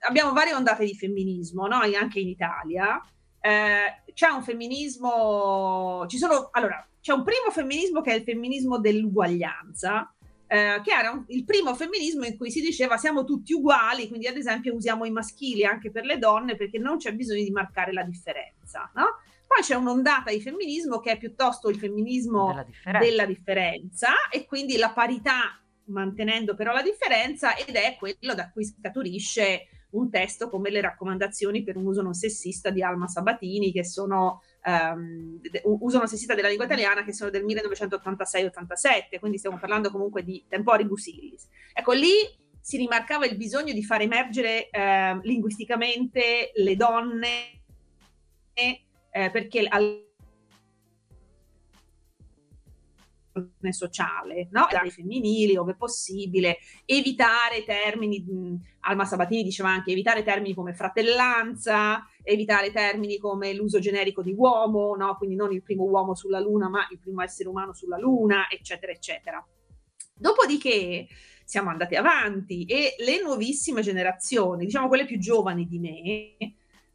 abbiamo 0.00 0.32
varie 0.32 0.54
ondate 0.54 0.84
di 0.84 0.94
femminismo, 0.94 1.66
no? 1.66 1.76
anche 1.76 2.20
in 2.20 2.28
Italia, 2.28 3.00
eh, 3.40 4.02
c'è 4.14 4.28
un 4.28 4.42
femminismo, 4.42 6.06
ci 6.08 6.16
sono, 6.16 6.48
allora, 6.52 6.86
c'è 7.00 7.12
un 7.12 7.24
primo 7.24 7.50
femminismo 7.50 8.00
che 8.00 8.12
è 8.12 8.14
il 8.14 8.22
femminismo 8.22 8.78
dell'uguaglianza, 8.78 10.14
eh, 10.46 10.80
che 10.82 10.90
era 10.90 11.10
un, 11.10 11.24
il 11.28 11.44
primo 11.44 11.74
femminismo 11.74 12.24
in 12.24 12.36
cui 12.36 12.50
si 12.50 12.60
diceva 12.60 12.96
siamo 12.96 13.24
tutti 13.24 13.52
uguali, 13.52 14.08
quindi 14.08 14.26
ad 14.26 14.36
esempio 14.36 14.74
usiamo 14.74 15.04
i 15.04 15.10
maschili 15.10 15.64
anche 15.64 15.90
per 15.90 16.04
le 16.04 16.18
donne 16.18 16.56
perché 16.56 16.78
non 16.78 16.96
c'è 16.96 17.12
bisogno 17.12 17.42
di 17.42 17.50
marcare 17.50 17.92
la 17.92 18.02
differenza, 18.02 18.90
no? 18.94 19.18
Poi 19.54 19.62
c'è 19.62 19.76
un'ondata 19.76 20.32
di 20.32 20.40
femminismo 20.40 20.98
che 20.98 21.12
è 21.12 21.16
piuttosto 21.16 21.68
il 21.68 21.76
femminismo 21.76 22.48
della 22.48 22.64
differenza, 22.64 22.98
della 22.98 23.24
differenza 23.24 24.08
e 24.28 24.46
quindi 24.46 24.76
la 24.76 24.90
parità 24.90 25.62
mantenendo 25.84 26.56
però 26.56 26.72
la 26.72 26.82
differenza 26.82 27.54
ed 27.54 27.76
è 27.76 27.94
quello 27.96 28.34
da 28.34 28.50
cui 28.50 28.64
scaturisce 28.64 29.68
un 29.90 30.10
testo 30.10 30.48
come 30.48 30.70
le 30.70 30.80
raccomandazioni 30.80 31.62
per 31.62 31.76
un 31.76 31.86
uso 31.86 32.02
non 32.02 32.14
sessista 32.14 32.70
di 32.70 32.82
Alma 32.82 33.06
Sabatini, 33.06 33.70
che 33.70 33.84
sono 33.84 34.42
um, 34.64 35.38
uso 35.62 35.98
non 35.98 36.08
sessista 36.08 36.34
della 36.34 36.48
lingua 36.48 36.66
italiana, 36.66 37.04
che 37.04 37.12
sono 37.12 37.30
del 37.30 37.44
1986-87, 37.44 39.20
quindi 39.20 39.38
stiamo 39.38 39.58
parlando 39.60 39.92
comunque 39.92 40.24
di 40.24 40.44
temporibus 40.48 41.06
illis. 41.06 41.46
Ecco, 41.72 41.92
lì 41.92 42.10
si 42.60 42.76
rimarcava 42.76 43.24
il 43.26 43.36
bisogno 43.36 43.72
di 43.72 43.84
far 43.84 44.00
emergere 44.00 44.68
eh, 44.68 45.20
linguisticamente 45.22 46.50
le 46.56 46.74
donne, 46.74 47.62
eh, 49.16 49.30
perché 49.30 49.64
al 49.68 50.02
sociale, 53.70 54.48
no? 54.50 54.66
Dai 54.70 54.90
femminili, 54.90 55.56
ove 55.56 55.74
possibile, 55.76 56.58
evitare 56.84 57.64
termini, 57.64 58.60
Alma 58.80 59.04
Sabatini 59.04 59.42
diceva 59.42 59.70
anche 59.70 59.92
evitare 59.92 60.22
termini 60.22 60.54
come 60.54 60.74
fratellanza, 60.74 62.06
evitare 62.22 62.72
termini 62.72 63.18
come 63.18 63.52
l'uso 63.54 63.78
generico 63.78 64.22
di 64.22 64.34
uomo, 64.36 64.94
no? 64.96 65.16
Quindi 65.16 65.36
non 65.36 65.52
il 65.52 65.62
primo 65.62 65.84
uomo 65.84 66.14
sulla 66.14 66.40
Luna, 66.40 66.68
ma 66.68 66.86
il 66.90 66.98
primo 66.98 67.22
essere 67.22 67.48
umano 67.48 67.72
sulla 67.72 67.98
Luna, 67.98 68.48
eccetera, 68.50 68.92
eccetera. 68.92 69.44
Dopodiché 70.16 71.06
siamo 71.44 71.70
andati 71.70 71.94
avanti 71.94 72.64
e 72.64 72.94
le 72.98 73.20
nuovissime 73.22 73.82
generazioni, 73.82 74.64
diciamo 74.64 74.88
quelle 74.88 75.06
più 75.06 75.18
giovani 75.18 75.66
di 75.66 75.78
me, 75.78 76.54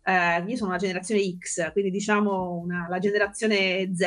eh, 0.10 0.44
io 0.46 0.56
sono 0.56 0.70
una 0.70 0.80
generazione 0.80 1.22
X, 1.38 1.72
quindi 1.72 1.92
diciamo 1.92 2.54
una, 2.54 2.88
la 2.90 2.98
generazione 2.98 3.92
Z, 3.94 4.04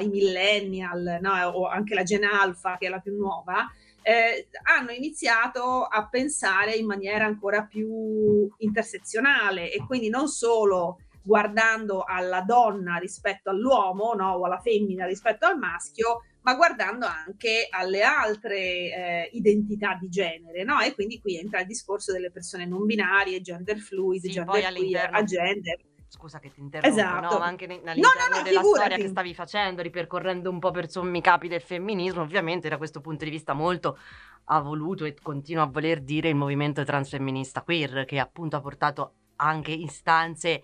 i 0.00 0.08
millennial, 0.08 1.18
no? 1.20 1.32
o 1.48 1.68
anche 1.68 1.94
la 1.94 2.02
Gen 2.02 2.24
Alpha, 2.24 2.76
che 2.78 2.86
è 2.86 2.90
la 2.90 2.98
più 2.98 3.14
nuova, 3.16 3.70
eh, 4.02 4.48
hanno 4.64 4.90
iniziato 4.90 5.84
a 5.84 6.08
pensare 6.08 6.74
in 6.74 6.86
maniera 6.86 7.24
ancora 7.24 7.64
più 7.64 8.48
intersezionale 8.58 9.72
e 9.72 9.84
quindi 9.86 10.08
non 10.08 10.28
solo 10.28 10.98
guardando 11.22 12.04
alla 12.06 12.42
donna 12.42 12.96
rispetto 12.96 13.48
all'uomo 13.48 14.12
no? 14.12 14.32
o 14.32 14.44
alla 14.44 14.60
femmina 14.60 15.06
rispetto 15.06 15.46
al 15.46 15.56
maschio, 15.56 16.24
ma 16.44 16.54
guardando 16.54 17.06
anche 17.06 17.66
alle 17.70 18.02
altre 18.02 18.58
eh, 18.58 19.30
identità 19.32 19.96
di 19.98 20.08
genere, 20.10 20.62
no? 20.62 20.78
E 20.80 20.92
quindi 20.92 21.18
qui 21.18 21.38
entra 21.38 21.60
il 21.60 21.66
discorso 21.66 22.12
delle 22.12 22.30
persone 22.30 22.66
non 22.66 22.84
binarie, 22.84 23.40
gender 23.40 23.78
fluid, 23.78 24.20
sì, 24.20 24.30
gender 24.30 24.72
queer, 24.74 25.08
agender. 25.10 25.80
Scusa 26.06 26.38
che 26.40 26.52
ti 26.52 26.60
interrompo, 26.60 26.96
esatto. 26.96 27.32
no? 27.32 27.38
Ma 27.38 27.46
anche 27.46 27.64
all'interno 27.64 27.94
no, 27.94 28.28
no, 28.28 28.36
no, 28.36 28.42
della 28.42 28.60
figurati. 28.60 28.84
storia 28.90 28.96
che 29.04 29.08
stavi 29.08 29.34
facendo, 29.34 29.82
ripercorrendo 29.82 30.50
un 30.50 30.58
po' 30.58 30.70
per 30.70 30.90
sommi 30.90 31.22
capi 31.22 31.48
del 31.48 31.62
femminismo, 31.62 32.20
ovviamente 32.20 32.68
da 32.68 32.76
questo 32.76 33.00
punto 33.00 33.24
di 33.24 33.30
vista 33.30 33.54
molto 33.54 33.98
ha 34.44 34.60
voluto 34.60 35.06
e 35.06 35.14
continua 35.14 35.62
a 35.62 35.66
voler 35.66 36.02
dire 36.02 36.28
il 36.28 36.36
movimento 36.36 36.84
transfemminista 36.84 37.62
queer, 37.62 38.04
che 38.04 38.18
appunto 38.18 38.56
ha 38.56 38.60
portato 38.60 39.14
anche 39.36 39.72
istanze 39.72 40.62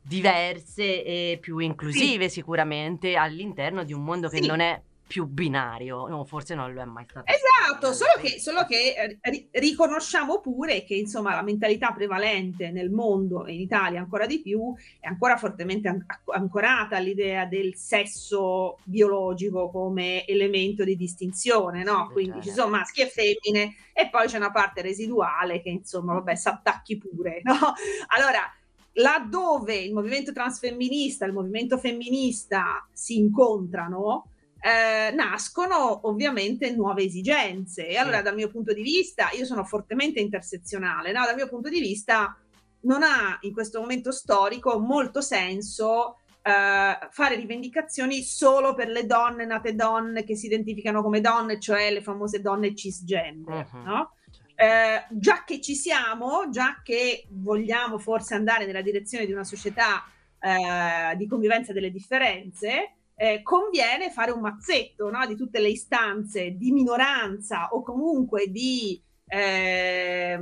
diverse 0.00 1.04
e 1.04 1.38
più 1.40 1.58
inclusive 1.58 2.28
sì. 2.28 2.36
sicuramente 2.36 3.16
all'interno 3.16 3.84
di 3.84 3.92
un 3.92 4.02
mondo 4.02 4.28
che 4.28 4.42
sì. 4.42 4.46
non 4.46 4.60
è 4.60 4.80
più 5.06 5.26
binario, 5.26 6.06
no, 6.08 6.24
forse 6.24 6.54
non 6.54 6.72
lo 6.72 6.80
è 6.80 6.84
mai 6.84 7.04
stato. 7.08 7.26
Esatto, 7.26 7.92
solo 7.92 8.12
che, 8.20 8.40
solo 8.40 8.64
che 8.64 9.18
eh, 9.20 9.48
riconosciamo 9.52 10.40
pure 10.40 10.82
che 10.84 10.94
insomma 10.94 11.34
la 11.34 11.42
mentalità 11.42 11.92
prevalente 11.92 12.70
nel 12.70 12.90
mondo 12.90 13.44
e 13.44 13.52
in 13.52 13.60
Italia 13.60 14.00
ancora 14.00 14.26
di 14.26 14.40
più 14.40 14.74
è 14.98 15.06
ancora 15.06 15.36
fortemente 15.36 15.88
an- 15.88 16.04
ancorata 16.32 16.96
all'idea 16.96 17.44
del 17.44 17.74
sesso 17.76 18.78
biologico 18.84 19.70
come 19.70 20.26
elemento 20.26 20.84
di 20.84 20.96
distinzione, 20.96 21.82
no? 21.82 22.06
Sì, 22.08 22.12
Quindi 22.12 22.42
ci 22.42 22.50
sono 22.50 22.70
maschi 22.70 23.02
e 23.02 23.08
femmine 23.08 23.74
e 23.92 24.08
poi 24.08 24.26
c'è 24.26 24.38
una 24.38 24.50
parte 24.50 24.80
residuale 24.82 25.60
che 25.60 25.68
insomma, 25.68 26.14
vabbè, 26.14 26.34
si 26.34 26.48
attacchi 26.48 26.96
pure, 26.96 27.40
no? 27.44 27.74
Allora, 28.16 28.50
laddove 28.94 29.76
il 29.76 29.92
movimento 29.92 30.32
transfemminista 30.32 31.24
e 31.24 31.28
il 31.28 31.34
movimento 31.34 31.78
femminista 31.78 32.86
si 32.92 33.18
incontrano, 33.18 34.28
eh, 34.64 35.10
nascono 35.14 36.08
ovviamente 36.08 36.74
nuove 36.74 37.02
esigenze. 37.02 37.86
E 37.86 37.98
allora, 37.98 38.22
dal 38.22 38.34
mio 38.34 38.48
punto 38.48 38.72
di 38.72 38.80
vista, 38.80 39.28
io 39.36 39.44
sono 39.44 39.62
fortemente 39.62 40.20
intersezionale, 40.20 41.12
no? 41.12 41.22
dal 41.26 41.34
mio 41.34 41.48
punto 41.48 41.68
di 41.68 41.80
vista, 41.80 42.34
non 42.80 43.02
ha 43.02 43.36
in 43.42 43.52
questo 43.52 43.80
momento 43.80 44.10
storico 44.10 44.78
molto 44.78 45.20
senso 45.20 46.16
eh, 46.40 46.98
fare 47.10 47.34
rivendicazioni 47.34 48.22
solo 48.22 48.72
per 48.72 48.88
le 48.88 49.04
donne 49.04 49.44
nate 49.44 49.74
donne 49.74 50.24
che 50.24 50.34
si 50.34 50.46
identificano 50.46 51.02
come 51.02 51.20
donne, 51.20 51.60
cioè 51.60 51.92
le 51.92 52.02
famose 52.02 52.40
donne 52.40 52.74
cisgender, 52.74 53.68
uh-huh. 53.70 53.82
no? 53.82 54.14
Eh, 54.54 55.04
già 55.10 55.44
che 55.44 55.60
ci 55.60 55.74
siamo, 55.74 56.48
già 56.48 56.80
che 56.82 57.26
vogliamo 57.28 57.98
forse 57.98 58.34
andare 58.34 58.64
nella 58.64 58.82
direzione 58.82 59.26
di 59.26 59.32
una 59.32 59.44
società 59.44 60.04
eh, 60.38 61.16
di 61.16 61.26
convivenza 61.26 61.74
delle 61.74 61.90
differenze, 61.90 62.94
eh, 63.16 63.42
conviene 63.42 64.10
fare 64.10 64.32
un 64.32 64.40
mazzetto 64.40 65.08
no? 65.10 65.24
di 65.26 65.36
tutte 65.36 65.60
le 65.60 65.68
istanze 65.68 66.56
di 66.56 66.72
minoranza 66.72 67.68
o 67.70 67.82
comunque 67.82 68.48
di, 68.48 69.00
eh, 69.26 70.38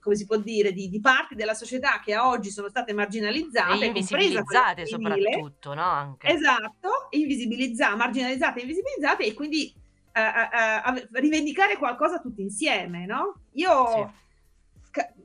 come 0.00 0.14
si 0.14 0.24
può 0.24 0.36
dire, 0.36 0.72
di, 0.72 0.88
di, 0.88 1.00
parti 1.00 1.34
della 1.34 1.54
società 1.54 2.00
che 2.04 2.14
a 2.14 2.28
oggi 2.28 2.50
sono 2.50 2.68
state 2.68 2.92
marginalizzate, 2.92 3.84
e 3.84 3.86
invisibilizzate 3.86 4.86
soprattutto, 4.86 5.74
no? 5.74 5.82
Anche. 5.82 6.28
Esatto, 6.28 7.08
invisibilizzate, 7.10 7.96
marginalizzate 7.96 8.60
invisibilizzate 8.60 9.24
e 9.24 9.34
quindi 9.34 9.74
eh, 10.12 10.20
eh, 10.20 11.00
eh 11.00 11.08
rivendicare 11.20 11.76
qualcosa 11.76 12.20
tutti 12.20 12.42
insieme, 12.42 13.04
no? 13.06 13.40
Io... 13.52 13.86
Sì 13.88 14.20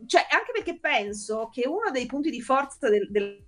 cioè, 0.08 0.26
anche 0.30 0.52
perché 0.54 0.80
penso 0.80 1.50
che 1.52 1.68
uno 1.68 1.92
dei 1.92 2.06
punti 2.06 2.30
di 2.30 2.42
forza 2.42 2.90
del, 2.90 3.08
del, 3.10 3.46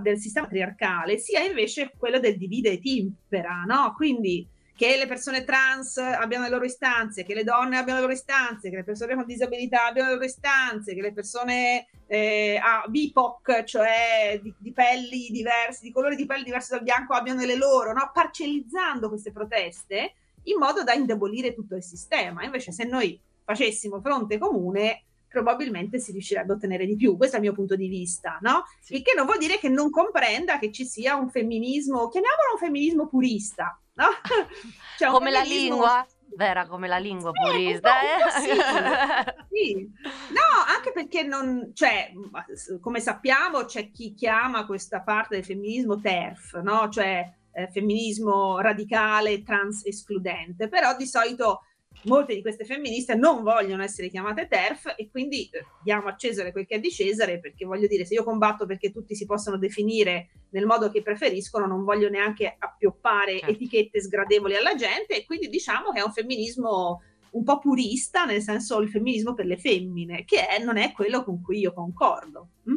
del 0.00 0.18
sistema 0.18 0.46
patriarcale 0.46 1.18
sia 1.18 1.42
invece 1.42 1.92
quello 1.96 2.20
del 2.20 2.36
divide 2.36 2.72
e 2.72 2.78
timpera, 2.78 3.64
no? 3.66 3.92
Quindi 3.96 4.46
che 4.76 4.96
le 4.98 5.06
persone 5.06 5.44
trans 5.44 5.96
abbiano 5.96 6.44
le 6.44 6.50
loro 6.50 6.66
istanze, 6.66 7.24
che 7.24 7.34
le 7.34 7.44
donne 7.44 7.78
abbiano 7.78 7.98
le 7.98 8.04
loro 8.04 8.12
istanze, 8.12 8.68
che 8.68 8.76
le 8.76 8.84
persone 8.84 9.14
con 9.14 9.24
disabilità 9.24 9.86
abbiano 9.86 10.10
le 10.10 10.14
loro 10.16 10.26
istanze, 10.26 10.94
che 10.94 11.00
le 11.00 11.14
persone 11.14 11.86
eh, 12.06 12.60
ah, 12.62 12.84
BIPOC, 12.86 13.64
cioè 13.64 14.38
di, 14.42 14.52
di, 14.58 14.72
pelli 14.72 15.28
diversi, 15.30 15.82
di 15.82 15.92
colori 15.92 16.14
di 16.14 16.26
pelli 16.26 16.44
diversi 16.44 16.72
dal 16.72 16.82
bianco, 16.82 17.14
abbiano 17.14 17.42
le 17.42 17.56
loro, 17.56 17.94
no? 17.94 18.10
parcellizzando 18.12 19.08
queste 19.08 19.32
proteste 19.32 20.12
in 20.42 20.58
modo 20.58 20.84
da 20.84 20.92
indebolire 20.92 21.54
tutto 21.54 21.74
il 21.74 21.82
sistema. 21.82 22.44
Invece 22.44 22.70
se 22.70 22.84
noi 22.84 23.18
facessimo 23.44 23.98
fronte 24.02 24.36
comune, 24.36 25.04
probabilmente 25.36 25.98
si 25.98 26.12
riuscirebbe 26.12 26.52
a 26.52 26.56
ottenere 26.56 26.86
di 26.86 26.96
più. 26.96 27.18
Questo 27.18 27.36
è 27.36 27.38
il 27.38 27.44
mio 27.44 27.54
punto 27.54 27.76
di 27.76 27.88
vista, 27.88 28.38
no? 28.40 28.64
Sì. 28.80 28.96
Il 28.96 29.02
che 29.02 29.12
non 29.14 29.26
vuol 29.26 29.36
dire 29.36 29.58
che 29.58 29.68
non 29.68 29.90
comprenda 29.90 30.58
che 30.58 30.72
ci 30.72 30.86
sia 30.86 31.14
un 31.14 31.28
femminismo, 31.28 32.08
chiamiamolo 32.08 32.52
un 32.54 32.58
femminismo 32.58 33.06
purista, 33.06 33.78
no? 33.94 34.06
Cioè 34.96 35.10
Come 35.10 35.30
la 35.30 35.42
lingua? 35.42 36.06
vera 36.34 36.66
come 36.66 36.88
la 36.88 36.98
lingua 36.98 37.30
sì, 37.32 37.50
purista. 37.50 37.90
Eh? 38.00 38.40
Sì. 38.40 38.50
sì. 39.50 39.90
No, 40.30 40.74
anche 40.74 40.92
perché 40.92 41.22
non, 41.22 41.70
cioè, 41.74 42.12
come 42.80 43.00
sappiamo, 43.00 43.64
c'è 43.64 43.90
chi 43.90 44.14
chiama 44.14 44.66
questa 44.66 45.02
parte 45.02 45.36
del 45.36 45.44
femminismo 45.44 46.00
TERF, 46.00 46.60
no? 46.62 46.88
Cioè 46.88 47.30
eh, 47.52 47.68
femminismo 47.68 48.58
radicale, 48.60 49.42
trans 49.42 49.84
escludente, 49.84 50.68
però 50.68 50.96
di 50.96 51.06
solito 51.06 51.62
molte 52.04 52.34
di 52.34 52.42
queste 52.42 52.64
femministe 52.64 53.14
non 53.14 53.42
vogliono 53.42 53.82
essere 53.82 54.08
chiamate 54.08 54.46
TERF 54.46 54.94
e 54.96 55.08
quindi 55.10 55.48
eh, 55.50 55.64
diamo 55.82 56.08
a 56.08 56.16
Cesare 56.16 56.52
quel 56.52 56.66
che 56.66 56.76
è 56.76 56.80
di 56.80 56.90
Cesare 56.90 57.40
perché 57.40 57.64
voglio 57.64 57.86
dire 57.86 58.04
se 58.04 58.14
io 58.14 58.24
combatto 58.24 58.66
perché 58.66 58.90
tutti 58.90 59.14
si 59.14 59.26
possono 59.26 59.58
definire 59.58 60.28
nel 60.50 60.66
modo 60.66 60.90
che 60.90 61.02
preferiscono 61.02 61.66
non 61.66 61.84
voglio 61.84 62.08
neanche 62.08 62.54
appioppare 62.58 63.38
certo. 63.38 63.50
etichette 63.50 64.00
sgradevoli 64.00 64.54
alla 64.54 64.74
gente 64.74 65.16
e 65.16 65.24
quindi 65.24 65.48
diciamo 65.48 65.90
che 65.90 66.00
è 66.00 66.04
un 66.04 66.12
femminismo 66.12 67.02
un 67.30 67.42
po' 67.42 67.58
purista 67.58 68.24
nel 68.24 68.40
senso 68.40 68.80
il 68.80 68.88
femminismo 68.88 69.34
per 69.34 69.46
le 69.46 69.56
femmine 69.56 70.24
che 70.24 70.46
è, 70.46 70.62
non 70.62 70.76
è 70.76 70.92
quello 70.92 71.24
con 71.24 71.42
cui 71.42 71.58
io 71.58 71.72
concordo. 71.72 72.48
Mm? 72.70 72.76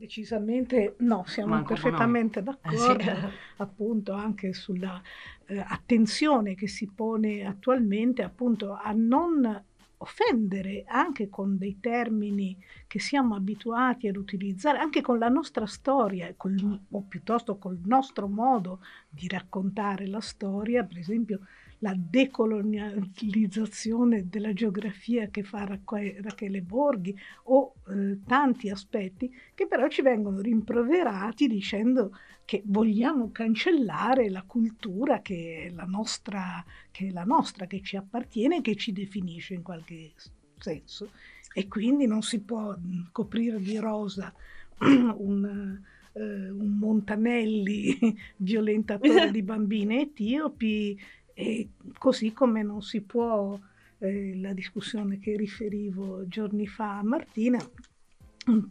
Decisamente 0.00 0.94
no, 1.00 1.24
siamo 1.26 1.52
Manco 1.52 1.74
perfettamente 1.74 2.42
d'accordo, 2.42 3.02
eh 3.02 3.14
sì. 3.14 3.26
appunto 3.58 4.12
anche 4.12 4.54
sulla 4.54 4.98
eh, 5.44 5.58
attenzione 5.58 6.54
che 6.54 6.68
si 6.68 6.86
pone 6.86 7.44
attualmente 7.44 8.22
appunto 8.22 8.72
a 8.72 8.92
non 8.92 9.62
offendere 9.98 10.84
anche 10.86 11.28
con 11.28 11.58
dei 11.58 11.80
termini 11.80 12.56
che 12.86 12.98
siamo 12.98 13.34
abituati 13.34 14.08
ad 14.08 14.16
utilizzare, 14.16 14.78
anche 14.78 15.02
con 15.02 15.18
la 15.18 15.28
nostra 15.28 15.66
storia 15.66 16.32
col, 16.34 16.80
o 16.92 17.02
piuttosto 17.02 17.58
col 17.58 17.78
nostro 17.84 18.26
modo 18.26 18.80
di 19.06 19.28
raccontare 19.28 20.06
la 20.06 20.20
storia, 20.20 20.82
per 20.82 20.96
esempio 20.96 21.40
la 21.80 21.94
decolonializzazione 21.96 24.28
della 24.28 24.52
geografia 24.52 25.28
che 25.28 25.42
fa 25.42 25.64
Rachele 25.64 26.60
Borghi 26.62 27.16
o 27.44 27.74
eh, 27.88 28.18
tanti 28.26 28.68
aspetti 28.70 29.32
che 29.54 29.66
però 29.66 29.88
ci 29.88 30.02
vengono 30.02 30.40
rimproverati 30.40 31.46
dicendo 31.46 32.14
che 32.44 32.62
vogliamo 32.66 33.30
cancellare 33.30 34.28
la 34.28 34.42
cultura 34.42 35.22
che 35.22 35.68
è 35.68 35.70
la 35.72 35.84
nostra, 35.84 36.64
che, 36.90 37.06
è 37.06 37.12
la 37.12 37.22
nostra, 37.22 37.66
che 37.66 37.80
ci 37.80 37.96
appartiene, 37.96 38.60
che 38.60 38.74
ci 38.74 38.90
definisce 38.92 39.54
in 39.54 39.62
qualche 39.62 40.10
senso. 40.58 41.12
E 41.52 41.68
quindi 41.68 42.06
non 42.06 42.22
si 42.22 42.40
può 42.40 42.76
mm, 42.76 43.04
coprire 43.12 43.60
di 43.60 43.78
rosa 43.78 44.34
un, 44.80 45.78
uh, 46.12 46.20
un 46.20 46.76
Montanelli 46.78 47.98
violentatore 48.38 49.30
di 49.30 49.42
bambine 49.42 50.00
etiopi, 50.00 50.98
e 51.40 51.70
così 51.96 52.34
come 52.34 52.62
non 52.62 52.82
si 52.82 53.00
può, 53.00 53.58
eh, 53.98 54.38
la 54.38 54.52
discussione 54.52 55.18
che 55.18 55.36
riferivo 55.36 56.28
giorni 56.28 56.66
fa 56.66 56.98
a 56.98 57.02
Martina, 57.02 57.58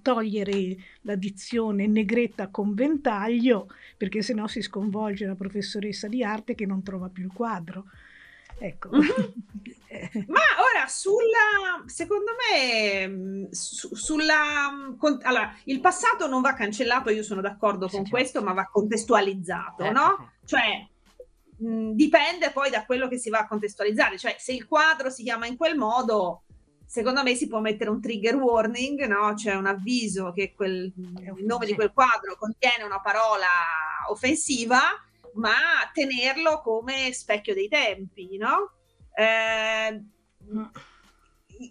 togliere 0.01 0.77
la 1.01 1.15
dizione 1.15 1.88
negretta 1.88 2.49
con 2.49 2.73
ventaglio 2.73 3.67
perché 3.97 4.21
sennò 4.21 4.45
si 4.45 4.62
sconvolge 4.62 5.25
la 5.25 5.36
professoressa 5.36 6.08
di 6.08 6.23
arte 6.23 6.53
che 6.53 6.67
non 6.67 6.84
trova 6.84 7.10
più 7.10 7.23
il 7.23 7.34
quadro. 7.34 7.86
Ecco. 8.60 8.89
Mm-hmm. 8.89 10.25
Ma 10.27 10.41
ora 10.60 10.86
sulla, 10.88 11.84
secondo 11.86 12.32
me, 12.51 13.08
mm, 13.08 13.45
su, 13.49 13.95
sulla, 13.95 14.93
con, 14.97 15.17
allora, 15.23 15.55
il 15.63 15.79
passato 15.79 16.27
non 16.27 16.41
va 16.41 16.53
cancellato, 16.53 17.10
io 17.10 17.23
sono 17.23 17.41
d'accordo 17.41 17.88
con 17.88 18.05
sì, 18.05 18.12
questo, 18.12 18.43
ma 18.43 18.53
va 18.53 18.69
contestualizzato, 18.71 19.86
eh, 19.86 19.91
no? 19.91 20.34
Cioè, 20.45 20.88
mh, 21.60 21.91
dipende 21.91 22.52
poi 22.52 22.69
da 22.69 22.86
quello 22.86 23.08
che 23.08 23.17
si 23.17 23.30
va 23.30 23.39
a 23.39 23.48
contestualizzare, 23.48 24.17
cioè 24.17 24.36
se 24.39 24.54
il 24.54 24.67
quadro 24.67 25.10
si 25.10 25.24
chiama 25.24 25.45
in 25.45 25.58
quel 25.58 25.78
modo, 25.78 26.43
secondo 26.86 27.22
me 27.22 27.36
si 27.36 27.48
può 27.48 27.60
mettere 27.60 27.89
un 27.89 28.02
trigger 28.02 28.36
warning, 28.36 29.06
no? 29.06 29.36
Cioè 29.36 29.56
un 29.56 29.67
avviso 29.67 30.32
che 30.32 30.54
quel, 30.56 30.91
il 30.95 31.45
nome 31.45 31.65
di 31.65 31.76
quel 31.76 31.93
quadro 31.93 32.36
contiene 32.38 32.84
una 32.84 33.00
parola 33.00 33.48
offensiva, 34.10 34.80
ma 35.34 35.54
tenerlo 35.93 36.62
come 36.62 37.13
specchio 37.13 37.54
dei 37.54 37.67
tempi, 37.67 38.38
no? 38.38 38.72
Eh, 39.13 40.04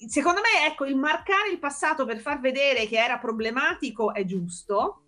secondo 0.06 0.40
me, 0.40 0.66
ecco, 0.66 0.84
il 0.84 0.96
marcare 0.96 1.50
il 1.50 1.58
passato 1.58 2.04
per 2.04 2.18
far 2.18 2.40
vedere 2.40 2.86
che 2.86 3.02
era 3.02 3.18
problematico 3.18 4.12
è 4.14 4.24
giusto, 4.24 5.02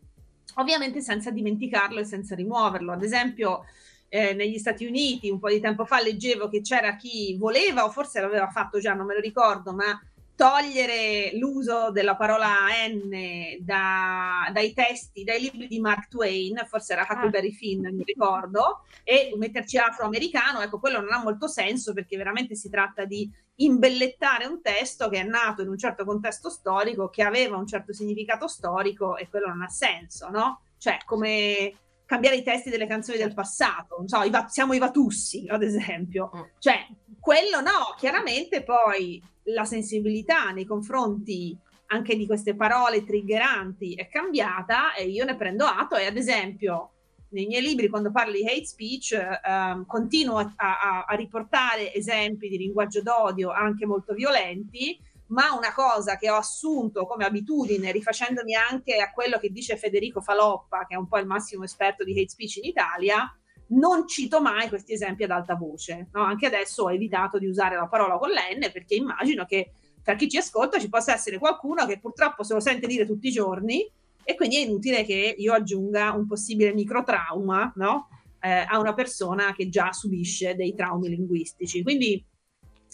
ovviamente 0.55 1.01
senza 1.01 1.31
dimenticarlo 1.31 2.01
e 2.01 2.05
senza 2.05 2.35
rimuoverlo. 2.35 2.91
Ad 2.93 3.03
esempio, 3.03 3.65
eh, 4.11 4.35
negli 4.35 4.59
Stati 4.59 4.85
Uniti 4.85 5.31
un 5.31 5.39
po' 5.39 5.49
di 5.49 5.61
tempo 5.61 5.87
fa 5.87 6.03
leggevo 6.03 6.49
che 6.49 6.61
c'era 6.61 6.97
chi 6.97 7.37
voleva, 7.39 7.85
o 7.85 7.91
forse 7.91 8.21
l'aveva 8.21 8.49
fatto 8.49 8.81
già, 8.81 8.93
non 8.93 9.07
me 9.07 9.15
lo 9.15 9.21
ricordo, 9.21 9.73
ma 9.73 9.99
togliere 10.35 11.37
l'uso 11.37 11.91
della 11.91 12.17
parola 12.17 12.49
N 12.89 13.59
da, 13.61 14.51
dai 14.53 14.73
testi, 14.73 15.23
dai 15.23 15.41
libri 15.41 15.69
di 15.69 15.79
Mark 15.81 16.09
Twain, 16.09 16.65
forse 16.67 16.95
era 16.95 17.07
Huckleberry 17.09 17.51
ah. 17.51 17.55
Finn, 17.55 17.83
non 17.83 17.95
mi 17.95 18.05
ricordo, 18.05 18.85
e 19.05 19.33
metterci 19.37 19.77
afroamericano, 19.77 20.61
ecco, 20.61 20.81
quello 20.81 21.01
non 21.01 21.13
ha 21.13 21.23
molto 21.23 21.47
senso 21.47 21.93
perché 21.93 22.17
veramente 22.17 22.55
si 22.57 22.69
tratta 22.69 23.05
di 23.05 23.31
imbellettare 23.57 24.47
un 24.47 24.63
testo 24.63 25.09
che 25.09 25.21
è 25.21 25.25
nato 25.25 25.61
in 25.63 25.69
un 25.69 25.79
certo 25.79 26.05
contesto 26.05 26.49
storico, 26.49 27.11
che 27.11 27.23
aveva 27.23 27.59
un 27.59 27.67
certo 27.67 27.93
significato 27.93 28.49
storico 28.49 29.19
e 29.19 29.29
quello 29.29 29.49
non 29.49 29.61
ha 29.61 29.69
senso, 29.69 30.31
no? 30.31 30.63
Cioè, 30.79 31.01
come 31.05 31.75
cambiare 32.11 32.39
i 32.39 32.43
testi 32.43 32.71
delle 32.71 32.89
canzoni 32.89 33.19
del 33.19 33.35
passato, 33.35 33.95
non 33.99 34.09
so, 34.09 34.23
i 34.23 34.31
va- 34.31 34.49
siamo 34.49 34.73
i 34.73 34.81
Vatussi, 34.81 35.47
ad 35.47 35.63
esempio. 35.63 36.33
Mm. 36.35 36.41
Cioè, 36.59 36.89
quello 37.21 37.61
no, 37.61 37.95
chiaramente 37.97 38.65
poi 38.65 39.23
la 39.45 39.65
sensibilità 39.65 40.51
nei 40.51 40.65
confronti 40.65 41.57
anche 41.87 42.17
di 42.17 42.27
queste 42.27 42.57
parole 42.57 43.05
triggeranti 43.05 43.95
è 43.95 44.09
cambiata 44.09 44.93
e 44.95 45.05
io 45.05 45.25
ne 45.25 45.37
prendo 45.37 45.65
atto 45.67 45.95
e 45.95 46.07
ad 46.07 46.17
esempio 46.17 46.91
nei 47.29 47.47
miei 47.47 47.63
libri 47.63 47.87
quando 47.87 48.11
parlo 48.11 48.33
di 48.33 48.45
hate 48.45 48.65
speech 48.65 49.13
eh, 49.13 49.85
continuo 49.87 50.39
a, 50.39 50.53
a, 50.57 51.05
a 51.07 51.15
riportare 51.15 51.95
esempi 51.95 52.49
di 52.49 52.59
linguaggio 52.59 53.03
d'odio 53.03 53.51
anche 53.51 53.87
molto 53.87 54.15
violenti 54.15 54.99
ma 55.31 55.53
una 55.53 55.73
cosa 55.73 56.17
che 56.17 56.31
ho 56.31 56.37
assunto 56.37 57.07
come 57.07 57.25
abitudine, 57.25 57.93
rifacendomi 57.93 58.55
anche 58.55 58.97
a 58.97 59.11
quello 59.13 59.39
che 59.39 59.51
dice 59.51 59.77
Federico 59.77 60.21
Faloppa, 60.21 60.87
che 60.87 60.95
è 60.95 60.99
un 60.99 61.09
po' 61.09 61.19
il 61.19 61.27
massimo 61.27 61.65
esperto 61.65 62.05
di 62.05 62.13
hate 62.13 62.29
speech 62.29 62.57
in 62.57 62.65
Italia, 62.65 63.33
non 63.69 64.07
cito 64.09 64.41
mai 64.41 64.69
questi 64.69 64.93
esempi 64.93 65.25
ad 65.25 65.31
alta 65.31 65.55
voce. 65.55 66.09
No? 66.13 66.23
Anche 66.23 66.47
adesso 66.47 66.85
ho 66.85 66.93
evitato 66.93 67.39
di 67.39 67.47
usare 67.47 67.77
la 67.77 67.87
parola 67.87 68.19
con 68.19 68.31
l'N 68.31 68.73
perché 68.73 68.95
immagino 68.95 69.45
che 69.45 69.73
tra 70.03 70.15
chi 70.15 70.29
ci 70.29 70.39
ascolta 70.39 70.81
ci 70.81 70.89
possa 70.89 71.13
essere 71.13 71.39
qualcuno 71.39 71.87
che 71.87 72.01
purtroppo 72.01 72.43
se 72.43 72.55
lo 72.55 72.61
sente 72.61 72.87
dire 72.87 73.07
tutti 73.07 73.29
i 73.29 73.33
giorni 73.33 73.89
e 74.25 74.35
quindi 74.35 74.57
è 74.57 74.61
inutile 74.61 75.05
che 75.05 75.35
io 75.37 75.53
aggiunga 75.53 76.13
un 76.13 76.27
possibile 76.27 76.73
microtrauma 76.73 77.73
no? 77.77 78.09
eh, 78.41 78.65
a 78.67 78.79
una 78.79 78.95
persona 78.95 79.55
che 79.55 79.69
già 79.69 79.93
subisce 79.93 80.57
dei 80.57 80.75
traumi 80.75 81.09
linguistici. 81.09 81.83
Quindi 81.85 82.25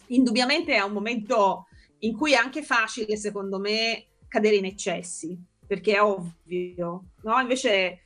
indubbiamente 0.09 0.75
è 0.75 0.83
un 0.83 0.93
momento 0.93 1.67
in 2.01 2.17
cui 2.17 2.33
è 2.33 2.37
anche 2.37 2.63
facile, 2.63 3.17
secondo 3.17 3.59
me, 3.59 4.07
cadere 4.29 4.57
in 4.57 4.65
eccessi, 4.65 5.39
perché 5.67 5.95
è 5.95 6.03
ovvio, 6.03 7.05
no? 7.23 7.41
Invece 7.41 8.03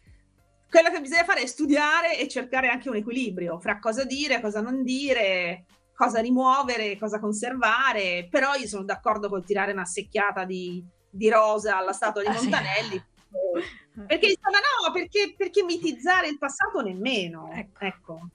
quello 0.68 0.90
che 0.90 1.00
bisogna 1.00 1.24
fare 1.24 1.42
è 1.42 1.46
studiare 1.46 2.18
e 2.18 2.28
cercare 2.28 2.68
anche 2.68 2.88
un 2.88 2.96
equilibrio 2.96 3.58
fra 3.58 3.78
cosa 3.78 4.04
dire, 4.04 4.40
cosa 4.40 4.60
non 4.60 4.84
dire, 4.84 5.64
cosa 5.94 6.20
rimuovere, 6.20 6.96
cosa 6.96 7.18
conservare, 7.18 8.28
però 8.30 8.54
io 8.54 8.66
sono 8.66 8.84
d'accordo 8.84 9.28
col 9.28 9.44
tirare 9.44 9.72
una 9.72 9.84
secchiata 9.84 10.44
di, 10.44 10.82
di 11.10 11.28
rosa 11.28 11.76
alla 11.76 11.92
statua 11.92 12.22
di 12.22 12.28
ah, 12.28 12.32
Montanelli. 12.32 12.96
Sì. 12.96 13.08
Perché, 14.06 14.28
insomma, 14.28 14.58
no, 14.58 14.92
perché, 14.92 15.34
perché 15.36 15.62
mitizzare 15.62 16.28
il 16.28 16.38
passato 16.38 16.80
nemmeno, 16.80 17.50
ecco. 17.52 17.84
ecco. 17.84 18.28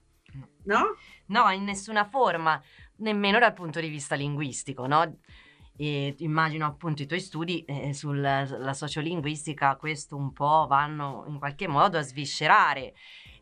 No? 0.66 0.96
No, 1.28 1.50
in 1.50 1.64
nessuna 1.64 2.06
forma, 2.06 2.62
nemmeno 2.98 3.40
dal 3.40 3.54
punto 3.54 3.80
di 3.80 3.88
vista 3.88 4.14
linguistico, 4.16 4.86
no? 4.86 5.18
E 5.78 6.16
immagino 6.20 6.66
appunto 6.66 7.02
i 7.02 7.06
tuoi 7.06 7.20
studi 7.20 7.66
eh, 7.66 7.94
sulla 7.94 8.74
sociolinguistica 8.74 9.76
questo 9.76 10.16
un 10.16 10.32
po' 10.32 10.66
vanno 10.70 11.26
in 11.28 11.38
qualche 11.38 11.68
modo 11.68 11.98
a 11.98 12.02
sviscerare 12.02 12.94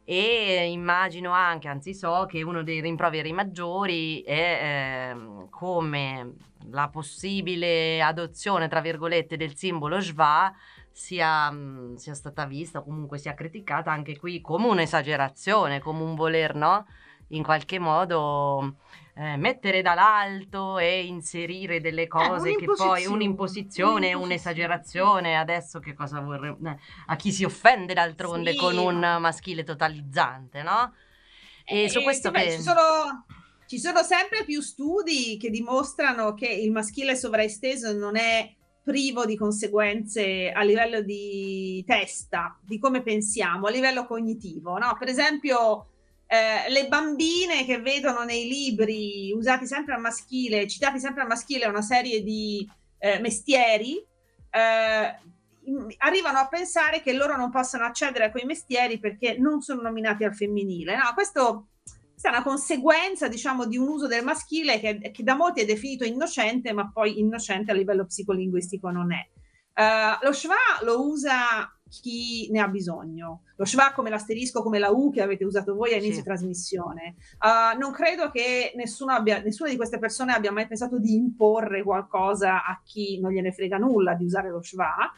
e 0.06 0.70
immagino 0.70 1.32
anche, 1.32 1.70
anzi 1.70 1.94
so, 1.94 2.26
che 2.28 2.44
uno 2.44 2.62
dei 2.62 2.82
rimproveri 2.82 3.32
maggiori 3.32 4.22
è 4.22 5.14
eh, 5.14 5.48
come 5.50 6.34
la 6.72 6.90
possibile 6.90 8.02
adozione, 8.02 8.68
tra 8.68 8.82
virgolette, 8.82 9.38
del 9.38 9.56
simbolo 9.56 10.02
schwa 10.02 10.54
sia, 10.92 11.50
mh, 11.50 11.96
sia 11.96 12.14
stata 12.16 12.46
vista 12.46 12.82
comunque 12.82 13.18
sia 13.18 13.34
criticata 13.34 13.92
anche 13.92 14.18
qui 14.18 14.42
come 14.42 14.68
un'esagerazione, 14.68 15.80
come 15.80 16.04
un 16.04 16.16
voler, 16.16 16.54
no? 16.54 16.86
In 17.30 17.42
qualche 17.42 17.80
modo 17.80 18.76
eh, 19.16 19.38
mettere 19.38 19.82
dall'alto 19.82 20.80
e 20.80 21.06
inserire 21.06 21.80
delle 21.82 22.04
eh, 22.04 22.08
cose 22.08 22.52
eh, 22.52 22.56
che 22.56 22.66
poi 22.66 23.06
un'imposizione, 23.06 24.14
un'esagerazione, 24.14 25.38
adesso 25.38 25.80
che 25.80 25.94
cosa 25.94 26.20
vorremmo, 26.20 26.70
eh, 26.70 26.78
a 27.08 27.16
chi 27.16 27.32
si 27.32 27.44
offende 27.44 27.94
d'altronde 27.94 28.52
sì. 28.52 28.58
con 28.58 28.78
un 28.78 28.98
maschile 29.20 29.64
totalizzante, 29.64 30.64
no? 30.64 30.94
E, 31.66 31.84
e 31.84 31.90
su 31.90 32.02
questo 32.02 32.30
sì, 32.30 32.34
beh, 32.34 32.52
ci 32.52 32.62
sono 32.62 33.26
ci 33.66 33.80
sono 33.80 34.04
sempre 34.04 34.44
più 34.44 34.62
studi 34.62 35.38
che 35.38 35.50
dimostrano 35.50 36.34
che 36.34 36.48
il 36.48 36.72
maschile 36.72 37.16
sovraesteso 37.16 37.94
non 37.94 38.16
è 38.16 38.54
privo 38.84 39.26
di 39.26 39.38
conseguenze 39.38 40.52
a 40.52 40.62
livello 40.62 41.02
di 41.02 41.84
testa, 41.88 42.60
di 42.62 42.78
come 42.78 43.02
pensiamo, 43.02 43.68
a 43.68 43.72
livello 43.72 44.06
cognitivo. 44.06 44.78
No? 44.78 44.96
Per 45.00 45.08
esempio, 45.08 45.93
eh, 46.34 46.68
le 46.72 46.88
bambine 46.88 47.64
che 47.64 47.80
vedono 47.80 48.24
nei 48.24 48.48
libri 48.48 49.32
usati 49.36 49.68
sempre 49.68 49.94
al 49.94 50.02
maschile, 50.02 50.68
citati 50.68 51.00
sempre 51.00 51.22
al 51.22 51.28
maschile, 51.28 51.68
una 51.68 51.84
serie 51.84 52.24
di 52.24 52.68
eh, 52.98 53.20
mestieri, 53.20 54.04
eh, 54.50 55.16
arrivano 55.98 56.40
a 56.40 56.48
pensare 56.48 57.04
che 57.04 57.14
loro 57.14 57.38
non 57.38 57.52
possano 57.52 57.86
accedere 57.86 58.26
a 58.26 58.32
quei 58.32 58.46
mestieri 58.46 58.98
perché 58.98 59.38
non 59.38 59.62
sono 59.62 59.84
nominati 59.84 60.24
al 60.24 60.34
femminile. 60.36 60.96
No, 60.96 61.14
questo 61.14 61.68
è 62.20 62.30
una 62.30 62.42
conseguenza, 62.42 63.28
diciamo, 63.28 63.68
di 63.68 63.78
un 63.78 63.90
uso 63.90 64.08
del 64.08 64.24
maschile 64.24 64.80
che, 64.80 65.12
che, 65.12 65.22
da 65.22 65.36
molti 65.36 65.62
è 65.62 65.66
definito 65.66 66.04
innocente, 66.04 66.74
ma 66.74 66.90
poi 66.92 67.20
innocente 67.20 67.70
a 67.70 67.76
livello 67.76 68.08
psicolinguistico 68.08 68.90
non 68.90 69.14
è. 69.14 69.24
Uh, 69.76 70.26
lo 70.26 70.34
schwa 70.34 70.56
lo 70.82 71.08
usa 71.08 71.72
chi 72.02 72.50
ne 72.50 72.60
ha 72.60 72.68
bisogno. 72.68 73.44
Lo 73.56 73.66
schwa 73.66 73.92
come 73.94 74.10
l'asterisco, 74.10 74.64
come 74.64 74.80
la 74.80 74.90
U 74.90 75.12
che 75.12 75.22
avete 75.22 75.46
usato 75.46 75.76
voi 75.76 75.94
a 75.94 75.98
inizio 75.98 76.18
sì. 76.18 76.24
trasmissione. 76.24 77.16
Uh, 77.40 77.78
non 77.78 77.92
credo 77.92 78.32
che 78.32 78.74
abbia, 79.08 79.42
nessuna 79.42 79.70
di 79.70 79.76
queste 79.76 80.00
persone 80.00 80.34
abbia 80.34 80.52
mai 80.52 80.68
pensato 80.68 80.98
di 80.98 81.14
imporre 81.14 81.84
qualcosa 81.84 82.66
a 82.66 82.82
chi 82.84 83.20
non 83.20 83.32
gliene 83.32 83.52
frega 83.52 83.78
nulla 83.78 84.16
di 84.16 84.26
usare 84.26 84.50
lo 84.50 84.62
schwa. 84.62 85.12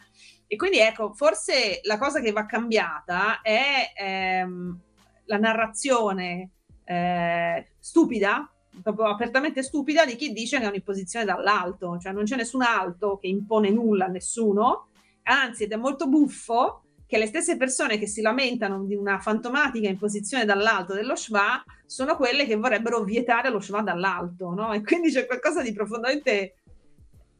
E 0.46 0.56
quindi 0.56 0.78
ecco, 0.78 1.12
forse 1.14 1.80
la 1.84 1.98
cosa 1.98 2.20
che 2.20 2.32
va 2.32 2.46
cambiata 2.46 3.40
è 3.40 3.92
ehm, 3.96 4.78
la 5.24 5.38
narrazione 5.38 6.50
eh, 6.84 7.68
stupida, 7.78 8.48
proprio 8.82 9.06
apertamente 9.06 9.62
stupida, 9.62 10.04
di 10.04 10.14
chi 10.14 10.32
dice 10.32 10.58
che 10.58 10.64
è 10.64 10.68
un'imposizione 10.68 11.24
dall'alto, 11.24 11.98
cioè 11.98 12.12
non 12.12 12.24
c'è 12.24 12.36
nessun 12.36 12.62
alto 12.62 13.18
che 13.18 13.28
impone 13.28 13.70
nulla 13.70 14.04
a 14.04 14.08
nessuno, 14.08 14.88
anzi 15.26 15.64
ed 15.64 15.72
è 15.72 15.76
molto 15.76 16.08
buffo 16.08 16.82
che 17.06 17.18
le 17.18 17.26
stesse 17.26 17.56
persone 17.56 17.98
che 17.98 18.06
si 18.06 18.20
lamentano 18.20 18.84
di 18.84 18.94
una 18.94 19.18
fantomatica 19.20 19.88
imposizione 19.88 20.44
dall'alto 20.44 20.92
dello 20.92 21.14
schwa 21.14 21.62
sono 21.86 22.16
quelle 22.16 22.46
che 22.46 22.56
vorrebbero 22.56 23.04
vietare 23.04 23.48
lo 23.48 23.60
schwa 23.60 23.82
dall'alto, 23.82 24.52
no? 24.52 24.72
E 24.72 24.82
quindi 24.82 25.10
c'è 25.12 25.26
qualcosa 25.26 25.62
di 25.62 25.72
profondamente 25.72 26.56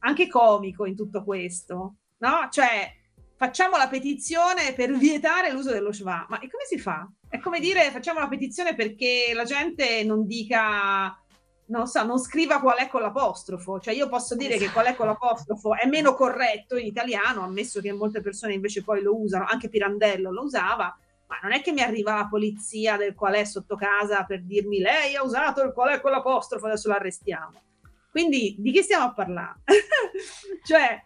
anche 0.01 0.29
comico 0.29 0.87
in 0.87 0.95
tutto 0.95 1.25
questo, 1.25 1.97
no? 2.19 2.49
Cioè 2.49 2.95
facciamo 3.37 3.77
la 3.77 3.89
petizione 3.89 4.73
per 4.73 4.97
vietare 4.97 5.51
l'uso 5.51 5.73
dello 5.73 5.93
schwa, 5.93 6.27
ma 6.29 6.39
e 6.39 6.49
come 6.49 6.65
si 6.69 6.79
fa? 6.79 7.11
È 7.29 7.41
come 7.41 7.59
dire 7.59 7.91
facciamo 7.91 8.21
la 8.21 8.29
petizione 8.29 8.77
perché 8.77 9.33
la 9.35 9.45
gente 9.45 10.05
non 10.05 10.27
dica, 10.27 11.21
non 11.69 11.87
so, 11.87 12.05
non 12.05 12.19
scriva 12.19 12.61
qual 12.61 12.79
è 12.79 12.89
con 12.89 13.01
l'apostrofo. 13.01 13.81
Cioè 13.81 13.95
io 13.95 14.09
posso 14.09 14.35
dire 14.37 14.57
che 14.57 14.71
qual 14.71 14.87
è 14.87 14.95
con 14.95 15.07
l'apostrofo 15.07 15.75
è 15.75 15.87
meno 15.87 16.15
corretto 16.15 16.77
in 16.77 16.87
italiano, 16.87 17.43
ammesso 17.43 17.81
che 17.81 17.93
molte 17.93 18.21
persone 18.21 18.55
invece 18.55 18.83
poi 18.83 19.03
lo 19.03 19.19
usano, 19.19 19.47
anche 19.49 19.69
Pirandello 19.69 20.31
lo 20.31 20.43
usava, 20.43 20.97
ma 21.27 21.39
non 21.43 21.53
è 21.53 21.61
che 21.63 21.73
mi 21.73 21.83
arriva 21.83 22.15
la 22.15 22.29
polizia 22.29 22.97
del 22.97 23.15
qual 23.15 23.35
è 23.35 23.45
sotto 23.45 23.77
casa 23.77 24.25
per 24.25 24.45
dirmi 24.45 24.79
lei 24.79 25.17
ha 25.17 25.25
usato 25.25 25.63
il 25.63 25.73
qual 25.73 25.91
è 25.91 26.01
con 26.01 26.13
l'apostrofo, 26.13 26.67
adesso 26.67 26.89
l'arrestiamo. 26.89 27.61
Quindi 28.11 28.55
di 28.59 28.73
che 28.73 28.83
stiamo 28.83 29.05
a 29.05 29.13
parlare? 29.13 29.61
cioè, 30.65 31.03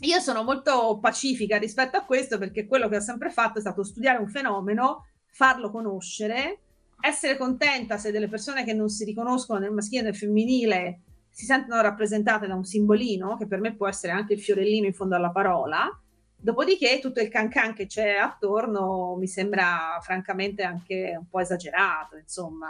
io 0.00 0.20
sono 0.20 0.42
molto 0.42 0.98
pacifica 0.98 1.58
rispetto 1.58 1.96
a 1.98 2.04
questo 2.04 2.38
perché 2.38 2.66
quello 2.66 2.88
che 2.88 2.96
ho 2.96 3.00
sempre 3.00 3.30
fatto 3.30 3.58
è 3.58 3.60
stato 3.60 3.82
studiare 3.82 4.18
un 4.18 4.28
fenomeno 4.28 5.08
farlo 5.26 5.70
conoscere, 5.70 6.60
essere 7.00 7.36
contenta 7.36 7.98
se 7.98 8.10
delle 8.10 8.28
persone 8.28 8.64
che 8.64 8.72
non 8.72 8.88
si 8.88 9.04
riconoscono 9.04 9.58
nel 9.58 9.72
maschile 9.72 10.00
e 10.00 10.04
nel 10.04 10.16
femminile 10.16 11.00
si 11.30 11.44
sentono 11.44 11.80
rappresentate 11.80 12.46
da 12.46 12.54
un 12.54 12.64
simbolino, 12.64 13.36
che 13.36 13.46
per 13.46 13.60
me 13.60 13.74
può 13.74 13.88
essere 13.88 14.12
anche 14.12 14.34
il 14.34 14.40
fiorellino 14.40 14.86
in 14.86 14.92
fondo 14.92 15.14
alla 15.16 15.30
parola. 15.30 15.88
Dopodiché 16.36 16.98
tutto 17.00 17.20
il 17.20 17.28
cancan 17.28 17.74
che 17.74 17.86
c'è 17.86 18.16
attorno 18.16 19.16
mi 19.18 19.26
sembra 19.26 19.98
francamente 20.02 20.62
anche 20.62 21.14
un 21.18 21.28
po' 21.28 21.40
esagerato, 21.40 22.16
insomma. 22.16 22.68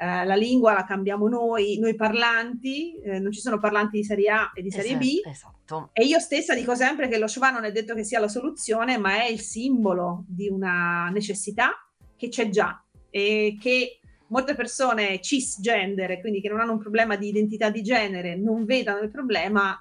Eh, 0.00 0.24
la 0.24 0.36
lingua 0.36 0.74
la 0.74 0.84
cambiamo 0.84 1.28
noi, 1.28 1.76
noi 1.80 1.96
parlanti, 1.96 2.94
eh, 3.00 3.18
non 3.18 3.32
ci 3.32 3.40
sono 3.40 3.58
parlanti 3.58 3.96
di 3.96 4.04
serie 4.04 4.30
A 4.30 4.52
e 4.54 4.62
di 4.62 4.70
serie 4.70 4.92
esatto, 4.92 5.04
B. 5.04 5.28
Esatto. 5.28 5.90
E 5.92 6.04
io 6.04 6.20
stessa 6.20 6.54
dico 6.54 6.76
sempre 6.76 7.08
che 7.08 7.18
lo 7.18 7.26
Shva 7.26 7.50
non 7.50 7.64
è 7.64 7.72
detto 7.72 7.94
che 7.94 8.04
sia 8.04 8.20
la 8.20 8.28
soluzione, 8.28 8.96
ma 8.96 9.14
è 9.14 9.24
il 9.24 9.40
simbolo 9.40 10.24
di 10.28 10.48
una 10.48 11.08
necessità 11.12 11.70
che 12.16 12.28
c'è 12.28 12.48
già 12.48 12.80
e 13.10 13.56
che 13.60 14.00
molte 14.28 14.54
persone 14.54 15.20
cisgender, 15.20 16.20
quindi 16.20 16.40
che 16.40 16.48
non 16.48 16.60
hanno 16.60 16.72
un 16.72 16.78
problema 16.78 17.16
di 17.16 17.28
identità 17.28 17.70
di 17.70 17.82
genere, 17.82 18.36
non 18.36 18.64
vedano 18.64 19.00
il 19.00 19.10
problema, 19.10 19.78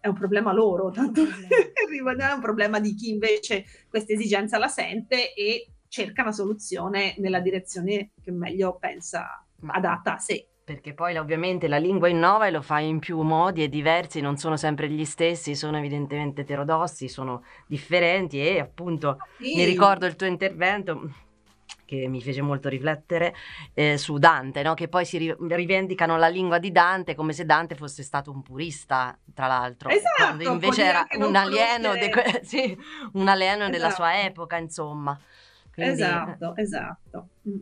è 0.00 0.08
un 0.08 0.14
problema 0.14 0.52
loro, 0.52 0.90
tanto 0.90 1.22
non 2.02 2.20
è 2.20 2.32
un 2.32 2.40
problema 2.40 2.80
di 2.80 2.94
chi 2.94 3.10
invece 3.10 3.64
questa 3.88 4.12
esigenza 4.12 4.58
la 4.58 4.68
sente 4.68 5.34
e 5.34 5.66
cerca 5.88 6.22
una 6.22 6.32
soluzione 6.32 7.14
nella 7.18 7.40
direzione 7.40 8.12
che 8.22 8.30
meglio 8.30 8.76
pensa 8.78 9.44
adatta 9.66 10.14
a 10.14 10.18
sé. 10.18 10.46
Perché 10.64 10.94
poi 10.94 11.16
ovviamente 11.16 11.66
la 11.66 11.76
lingua 11.76 12.08
innova 12.08 12.46
e 12.46 12.52
lo 12.52 12.62
fa 12.62 12.78
in 12.78 13.00
più 13.00 13.20
modi 13.20 13.64
e 13.64 13.68
diversi, 13.68 14.20
non 14.20 14.36
sono 14.36 14.56
sempre 14.56 14.88
gli 14.88 15.04
stessi, 15.04 15.56
sono 15.56 15.76
evidentemente 15.76 16.42
eterodossi, 16.42 17.08
sono 17.08 17.42
differenti 17.66 18.40
e 18.40 18.60
appunto 18.60 19.18
sì. 19.38 19.56
mi 19.56 19.64
ricordo 19.64 20.06
il 20.06 20.14
tuo 20.14 20.28
intervento 20.28 21.10
che 21.92 22.08
mi 22.08 22.22
fece 22.22 22.40
molto 22.40 22.68
riflettere 22.70 23.34
eh, 23.74 23.98
su 23.98 24.16
Dante, 24.16 24.62
no? 24.62 24.72
che 24.74 24.88
poi 24.88 25.04
si 25.04 25.18
ri- 25.18 25.36
rivendicano 25.38 26.16
la 26.16 26.28
lingua 26.28 26.58
di 26.58 26.72
Dante 26.72 27.14
come 27.14 27.34
se 27.34 27.44
Dante 27.44 27.74
fosse 27.74 28.02
stato 28.02 28.30
un 28.30 28.42
purista, 28.42 29.18
tra 29.34 29.46
l'altro, 29.46 29.90
esatto, 29.90 30.14
quando 30.16 30.42
invece 30.44 30.84
era 30.84 31.06
un 31.18 31.36
alieno, 31.36 31.90
que- 31.90 32.40
sì, 32.44 32.76
un 33.12 33.28
alieno, 33.28 33.64
esatto. 33.64 33.70
della 33.70 33.90
sua 33.90 34.22
epoca, 34.24 34.56
insomma. 34.56 35.18
Quindi, 35.74 35.92
esatto, 35.92 36.56
esatto. 36.56 37.28
Mm. 37.48 37.58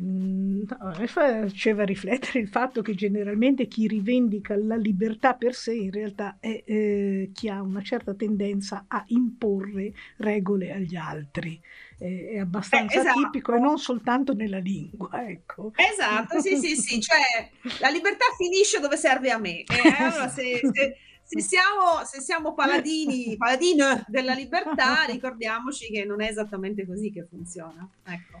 Mm, 0.00 0.62
no, 0.68 0.94
mi 0.98 1.06
faceva 1.06 1.84
riflettere 1.84 2.40
il 2.40 2.48
fatto 2.48 2.82
che 2.82 2.94
generalmente 2.94 3.66
chi 3.66 3.86
rivendica 3.86 4.56
la 4.56 4.76
libertà 4.76 5.34
per 5.34 5.54
sé 5.54 5.74
in 5.74 5.90
realtà 5.90 6.36
è 6.40 6.62
eh, 6.64 7.30
chi 7.32 7.48
ha 7.48 7.60
una 7.62 7.82
certa 7.82 8.14
tendenza 8.14 8.84
a 8.86 9.02
imporre 9.08 9.92
regole 10.18 10.72
agli 10.72 10.94
altri. 10.96 11.60
Eh, 12.00 12.30
è 12.34 12.38
abbastanza 12.38 12.94
eh, 12.94 13.00
esatto. 13.00 13.20
tipico 13.22 13.54
e 13.54 13.58
non 13.58 13.78
soltanto 13.78 14.32
nella 14.32 14.58
lingua. 14.58 15.10
Ecco. 15.28 15.72
Esatto, 15.74 16.40
sì, 16.40 16.56
sì, 16.56 16.76
sì, 16.76 17.00
cioè 17.00 17.50
la 17.80 17.88
libertà 17.88 18.24
finisce 18.36 18.80
dove 18.80 18.96
serve 18.96 19.30
a 19.30 19.38
me. 19.38 19.64
allora, 19.98 20.28
se, 20.28 20.60
se 20.72 20.96
se 21.28 21.42
siamo, 21.42 22.04
se 22.06 22.22
siamo 22.22 22.54
paladini, 22.54 23.36
paladine 23.36 24.02
della 24.06 24.32
libertà, 24.32 25.04
ricordiamoci 25.04 25.90
che 25.90 26.06
non 26.06 26.22
è 26.22 26.28
esattamente 26.28 26.86
così 26.86 27.12
che 27.12 27.26
funziona. 27.28 27.86
Ecco. 28.04 28.40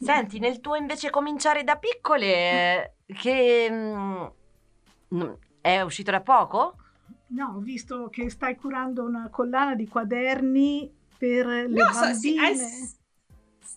Senti, 0.00 0.38
nel 0.38 0.60
tuo 0.60 0.76
invece 0.76 1.10
cominciare 1.10 1.64
da 1.64 1.74
piccole, 1.74 2.98
che 3.06 3.68
mh, 3.68 4.32
mm, 5.16 5.32
è 5.60 5.80
uscito 5.80 6.12
da 6.12 6.20
poco? 6.20 6.76
No, 7.28 7.54
ho 7.56 7.58
visto 7.58 8.08
che 8.08 8.30
stai 8.30 8.54
curando 8.54 9.02
una 9.02 9.28
collana 9.28 9.74
di 9.74 9.88
quaderni 9.88 10.94
per 11.22 11.46
le 11.46 11.66
no, 11.68 11.84
bambine. 11.92 12.14
Sì, 12.16 12.36
è... 12.36 12.52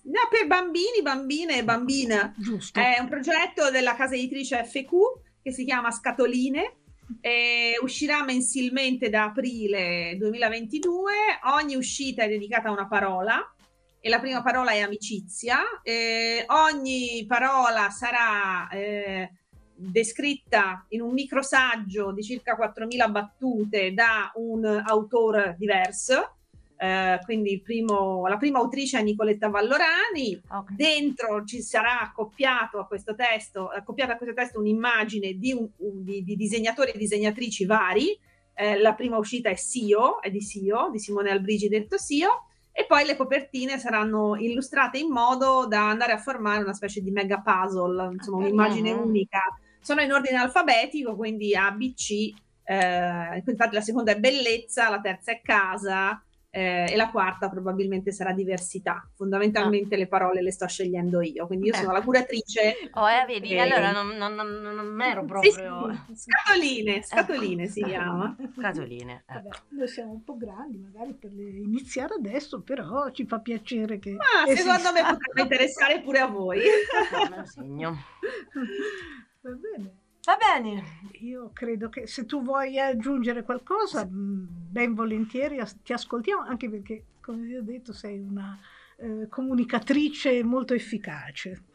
No, 0.05 0.21
per 0.31 0.47
bambini, 0.47 1.03
bambine 1.03 1.59
e 1.59 1.63
bambine. 1.63 2.33
Giusto. 2.37 2.79
È 2.79 2.97
un 2.99 3.07
progetto 3.07 3.69
della 3.69 3.93
casa 3.93 4.15
editrice 4.15 4.63
FQ 4.63 4.89
che 5.43 5.51
si 5.51 5.63
chiama 5.63 5.91
Scatoline 5.91 6.77
eh, 7.21 7.77
uscirà 7.83 8.23
mensilmente 8.23 9.09
da 9.09 9.25
aprile 9.25 10.15
2022. 10.17 11.13
Ogni 11.59 11.75
uscita 11.75 12.23
è 12.23 12.27
dedicata 12.27 12.69
a 12.69 12.71
una 12.71 12.87
parola 12.87 13.55
e 13.99 14.09
la 14.09 14.19
prima 14.19 14.41
parola 14.41 14.71
è 14.71 14.79
amicizia. 14.79 15.59
Eh, 15.83 16.45
ogni 16.47 17.25
parola 17.27 17.91
sarà 17.91 18.67
eh, 18.69 19.31
descritta 19.75 20.83
in 20.89 21.01
un 21.01 21.13
microsaggio 21.13 22.11
di 22.11 22.23
circa 22.23 22.57
4.000 22.57 23.11
battute 23.11 23.93
da 23.93 24.31
un 24.35 24.65
autore 24.65 25.55
diverso 25.59 26.34
eh, 26.77 27.19
quindi 27.23 27.61
primo, 27.61 28.27
la 28.27 28.37
prima 28.37 28.59
autrice 28.59 28.99
è 28.99 29.03
Nicoletta 29.03 29.49
Vallorani, 29.49 30.41
okay. 30.47 30.75
dentro 30.75 31.43
ci 31.45 31.61
sarà 31.61 32.01
accoppiato 32.01 32.79
a 32.79 32.85
questo 32.85 33.15
testo, 33.15 33.67
accoppiata 33.67 34.13
a 34.13 34.17
questo 34.17 34.35
testo 34.35 34.59
un'immagine 34.59 35.33
di, 35.33 35.53
un, 35.53 35.69
un, 35.77 36.03
di, 36.03 36.23
di 36.23 36.35
disegnatori 36.35 36.91
e 36.91 36.97
disegnatrici 36.97 37.65
vari, 37.65 38.17
eh, 38.53 38.79
la 38.79 38.93
prima 38.93 39.17
uscita 39.17 39.49
è 39.49 39.55
Sio, 39.55 40.21
è 40.21 40.29
di 40.29 40.41
Sio, 40.41 40.89
di 40.91 40.99
Simone 40.99 41.29
Albrigi 41.29 41.67
detto 41.67 41.97
Sio, 41.97 42.47
e 42.77 42.85
poi 42.85 43.05
le 43.05 43.15
copertine 43.15 43.77
saranno 43.77 44.35
illustrate 44.35 44.97
in 44.97 45.09
modo 45.09 45.65
da 45.65 45.87
andare 45.87 46.11
a 46.11 46.17
formare 46.17 46.61
una 46.61 46.73
specie 46.73 46.99
di 46.99 47.09
mega 47.09 47.39
puzzle, 47.39 48.11
insomma 48.11 48.43
un'immagine 48.43 48.91
unica. 48.91 49.39
Sono 49.79 50.01
in 50.01 50.11
ordine 50.11 50.39
alfabetico, 50.39 51.15
quindi 51.15 51.55
A, 51.55 51.71
B, 51.71 51.93
C, 51.93 52.33
eh, 52.65 53.43
infatti 53.45 53.75
la 53.75 53.81
seconda 53.81 54.11
è 54.11 54.19
bellezza, 54.19 54.89
la 54.89 54.99
terza 54.99 55.31
è 55.31 55.39
casa, 55.41 56.21
eh, 56.55 56.85
e 56.89 56.95
la 56.95 57.09
quarta 57.09 57.49
probabilmente 57.49 58.13
sarà 58.13 58.31
diversità. 58.31 59.05
Fondamentalmente 59.13 59.95
ah. 59.95 59.97
le 59.97 60.07
parole 60.07 60.41
le 60.41 60.53
sto 60.53 60.65
scegliendo 60.65 61.19
io, 61.19 61.47
quindi 61.47 61.67
io 61.67 61.73
eh. 61.73 61.77
sono 61.77 61.91
la 61.91 62.01
curatrice. 62.01 62.75
Oh, 62.93 63.09
eh, 63.09 63.25
vedi, 63.25 63.49
e... 63.49 63.59
allora 63.59 63.91
non, 63.91 64.15
non, 64.15 64.33
non, 64.33 64.47
non 64.73 65.01
ero 65.01 65.25
proprio... 65.25 65.51
Sì, 65.51 66.15
sì. 66.15 66.29
Scatoline, 66.29 67.01
scatoline 67.03 67.63
ecco. 67.63 67.71
si 67.73 67.83
chiama. 67.83 68.35
Scatoline. 68.57 69.25
Ecco. 69.27 69.49
Vabbè, 69.49 69.49
noi 69.71 69.87
siamo 69.89 70.11
un 70.11 70.23
po' 70.23 70.37
grandi 70.37 70.77
magari 70.77 71.13
per 71.13 71.31
iniziare 71.33 72.13
adesso, 72.13 72.61
però 72.61 73.11
ci 73.11 73.25
fa 73.25 73.39
piacere 73.39 73.99
che... 73.99 74.15
Ah, 74.15 74.47
secondo 74.47 74.93
me 74.93 75.01
potrebbe 75.01 75.41
interessare 75.41 75.99
pure 75.99 76.19
a 76.19 76.27
voi. 76.27 76.61
lo 77.35 77.45
segno. 77.45 77.97
Va 79.41 79.51
bene. 79.51 80.03
Va 80.25 80.37
bene. 80.37 80.83
Io 81.21 81.51
credo 81.53 81.89
che 81.89 82.07
se 82.07 82.25
tu 82.25 82.41
vuoi 82.41 82.79
aggiungere 82.79 83.43
qualcosa. 83.43 84.05
Mm, 84.05 84.45
ben 84.49 84.93
volentieri 84.93 85.61
ti 85.83 85.93
ascoltiamo, 85.93 86.41
anche 86.41 86.69
perché, 86.69 87.05
come 87.21 87.45
vi 87.45 87.55
ho 87.55 87.61
detto, 87.61 87.93
sei 87.93 88.19
una 88.19 88.59
eh, 88.97 89.27
comunicatrice 89.29 90.43
molto 90.43 90.73
efficace. 90.73 91.65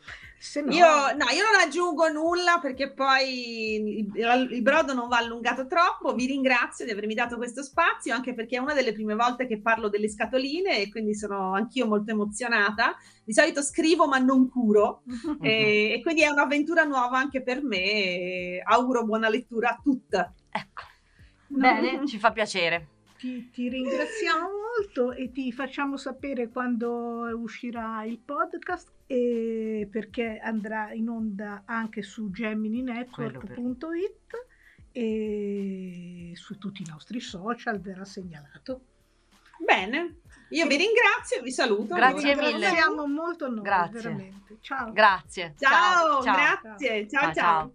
No... 0.63 0.73
Io, 0.73 0.87
no, 0.87 1.27
io 1.35 1.45
non 1.45 1.61
aggiungo 1.63 2.09
nulla 2.09 2.59
perché 2.63 2.91
poi 2.93 3.99
il, 3.99 4.49
il, 4.51 4.63
brodo 4.63 4.95
non 4.95 5.07
va 5.07 5.19
allungato 5.19 5.67
troppo. 5.67 6.15
Vi 6.15 6.25
ringrazio 6.25 6.87
di 6.87 6.93
avermi 6.93 7.13
dato 7.13 7.37
questo 7.37 7.63
spazio, 7.63 8.15
anche 8.15 8.33
perché 8.33 8.57
è 8.57 8.59
una 8.59 8.73
delle 8.73 8.95
prime 8.95 9.15
volte 9.15 9.47
che 9.47 9.61
parlo 9.61 9.91
delle 9.91 10.09
scatoline 10.09 10.79
e 10.79 10.91
quindi 10.91 11.15
sono 11.15 11.53
anch'io 11.53 11.87
molto 11.87 12.13
emozionata. 12.13 12.97
Di 13.23 13.35
solito 13.35 13.61
scrivo 13.61 14.09
ma 14.09 14.17
non 14.17 14.49
curo 14.49 15.03
e, 15.43 15.93
e, 15.93 16.01
quindi 16.03 16.23
è 16.23 16.29
un'avventura 16.29 16.85
nuova 16.85 17.19
anche 17.19 17.43
per 17.43 17.63
me. 17.63 18.63
auguro 18.65 19.05
buona 19.05 19.29
lettura 19.29 19.71
a 19.71 19.81
tutte. 19.83 20.33
Ecco, 20.51 20.83
no. 21.49 21.59
bene, 21.59 22.07
ci 22.07 22.19
fa 22.19 22.33
piacere. 22.33 23.00
Ti, 23.21 23.51
ti, 23.51 23.69
ringraziamo 23.69 24.49
molto 24.49 25.13
e 25.13 25.31
ti 25.31 25.53
facciamo 25.53 25.99
sapere 25.99 26.49
quando 26.49 27.29
uscirà 27.37 28.03
il 28.05 28.19
podcast 28.19 28.91
e 29.07 29.87
perché 29.91 30.41
andrà 30.43 30.91
in 30.95 31.11
onda 31.11 31.65
anche 31.67 32.01
su 32.01 32.31
gemininetwork.it 32.31 34.47
e 34.93 36.33
su 36.35 36.57
tutti 36.57 36.81
i 36.81 36.87
nostri 36.89 37.21
social 37.21 37.79
verrà 37.79 38.07
segnalato. 38.07 38.81
Bene, 39.59 40.21
io 40.49 40.67
vi 40.67 40.77
ringrazio 40.77 41.41
e 41.41 41.43
vi 41.43 41.53
saluto. 41.53 41.95
Grazie 41.95 42.35
mille. 42.35 42.71
Siamo 42.71 43.07
molto 43.07 43.51
noi, 43.51 43.63
Grazie. 43.63 44.01
veramente. 44.01 44.57
Ciao. 44.63 44.93
Grazie. 44.93 45.55
Ciao, 45.59 46.23
ciao. 46.23 46.23
grazie. 46.23 47.07
ciao. 47.07 47.21
ciao. 47.21 47.35
ciao. 47.35 47.35
ciao. 47.35 47.73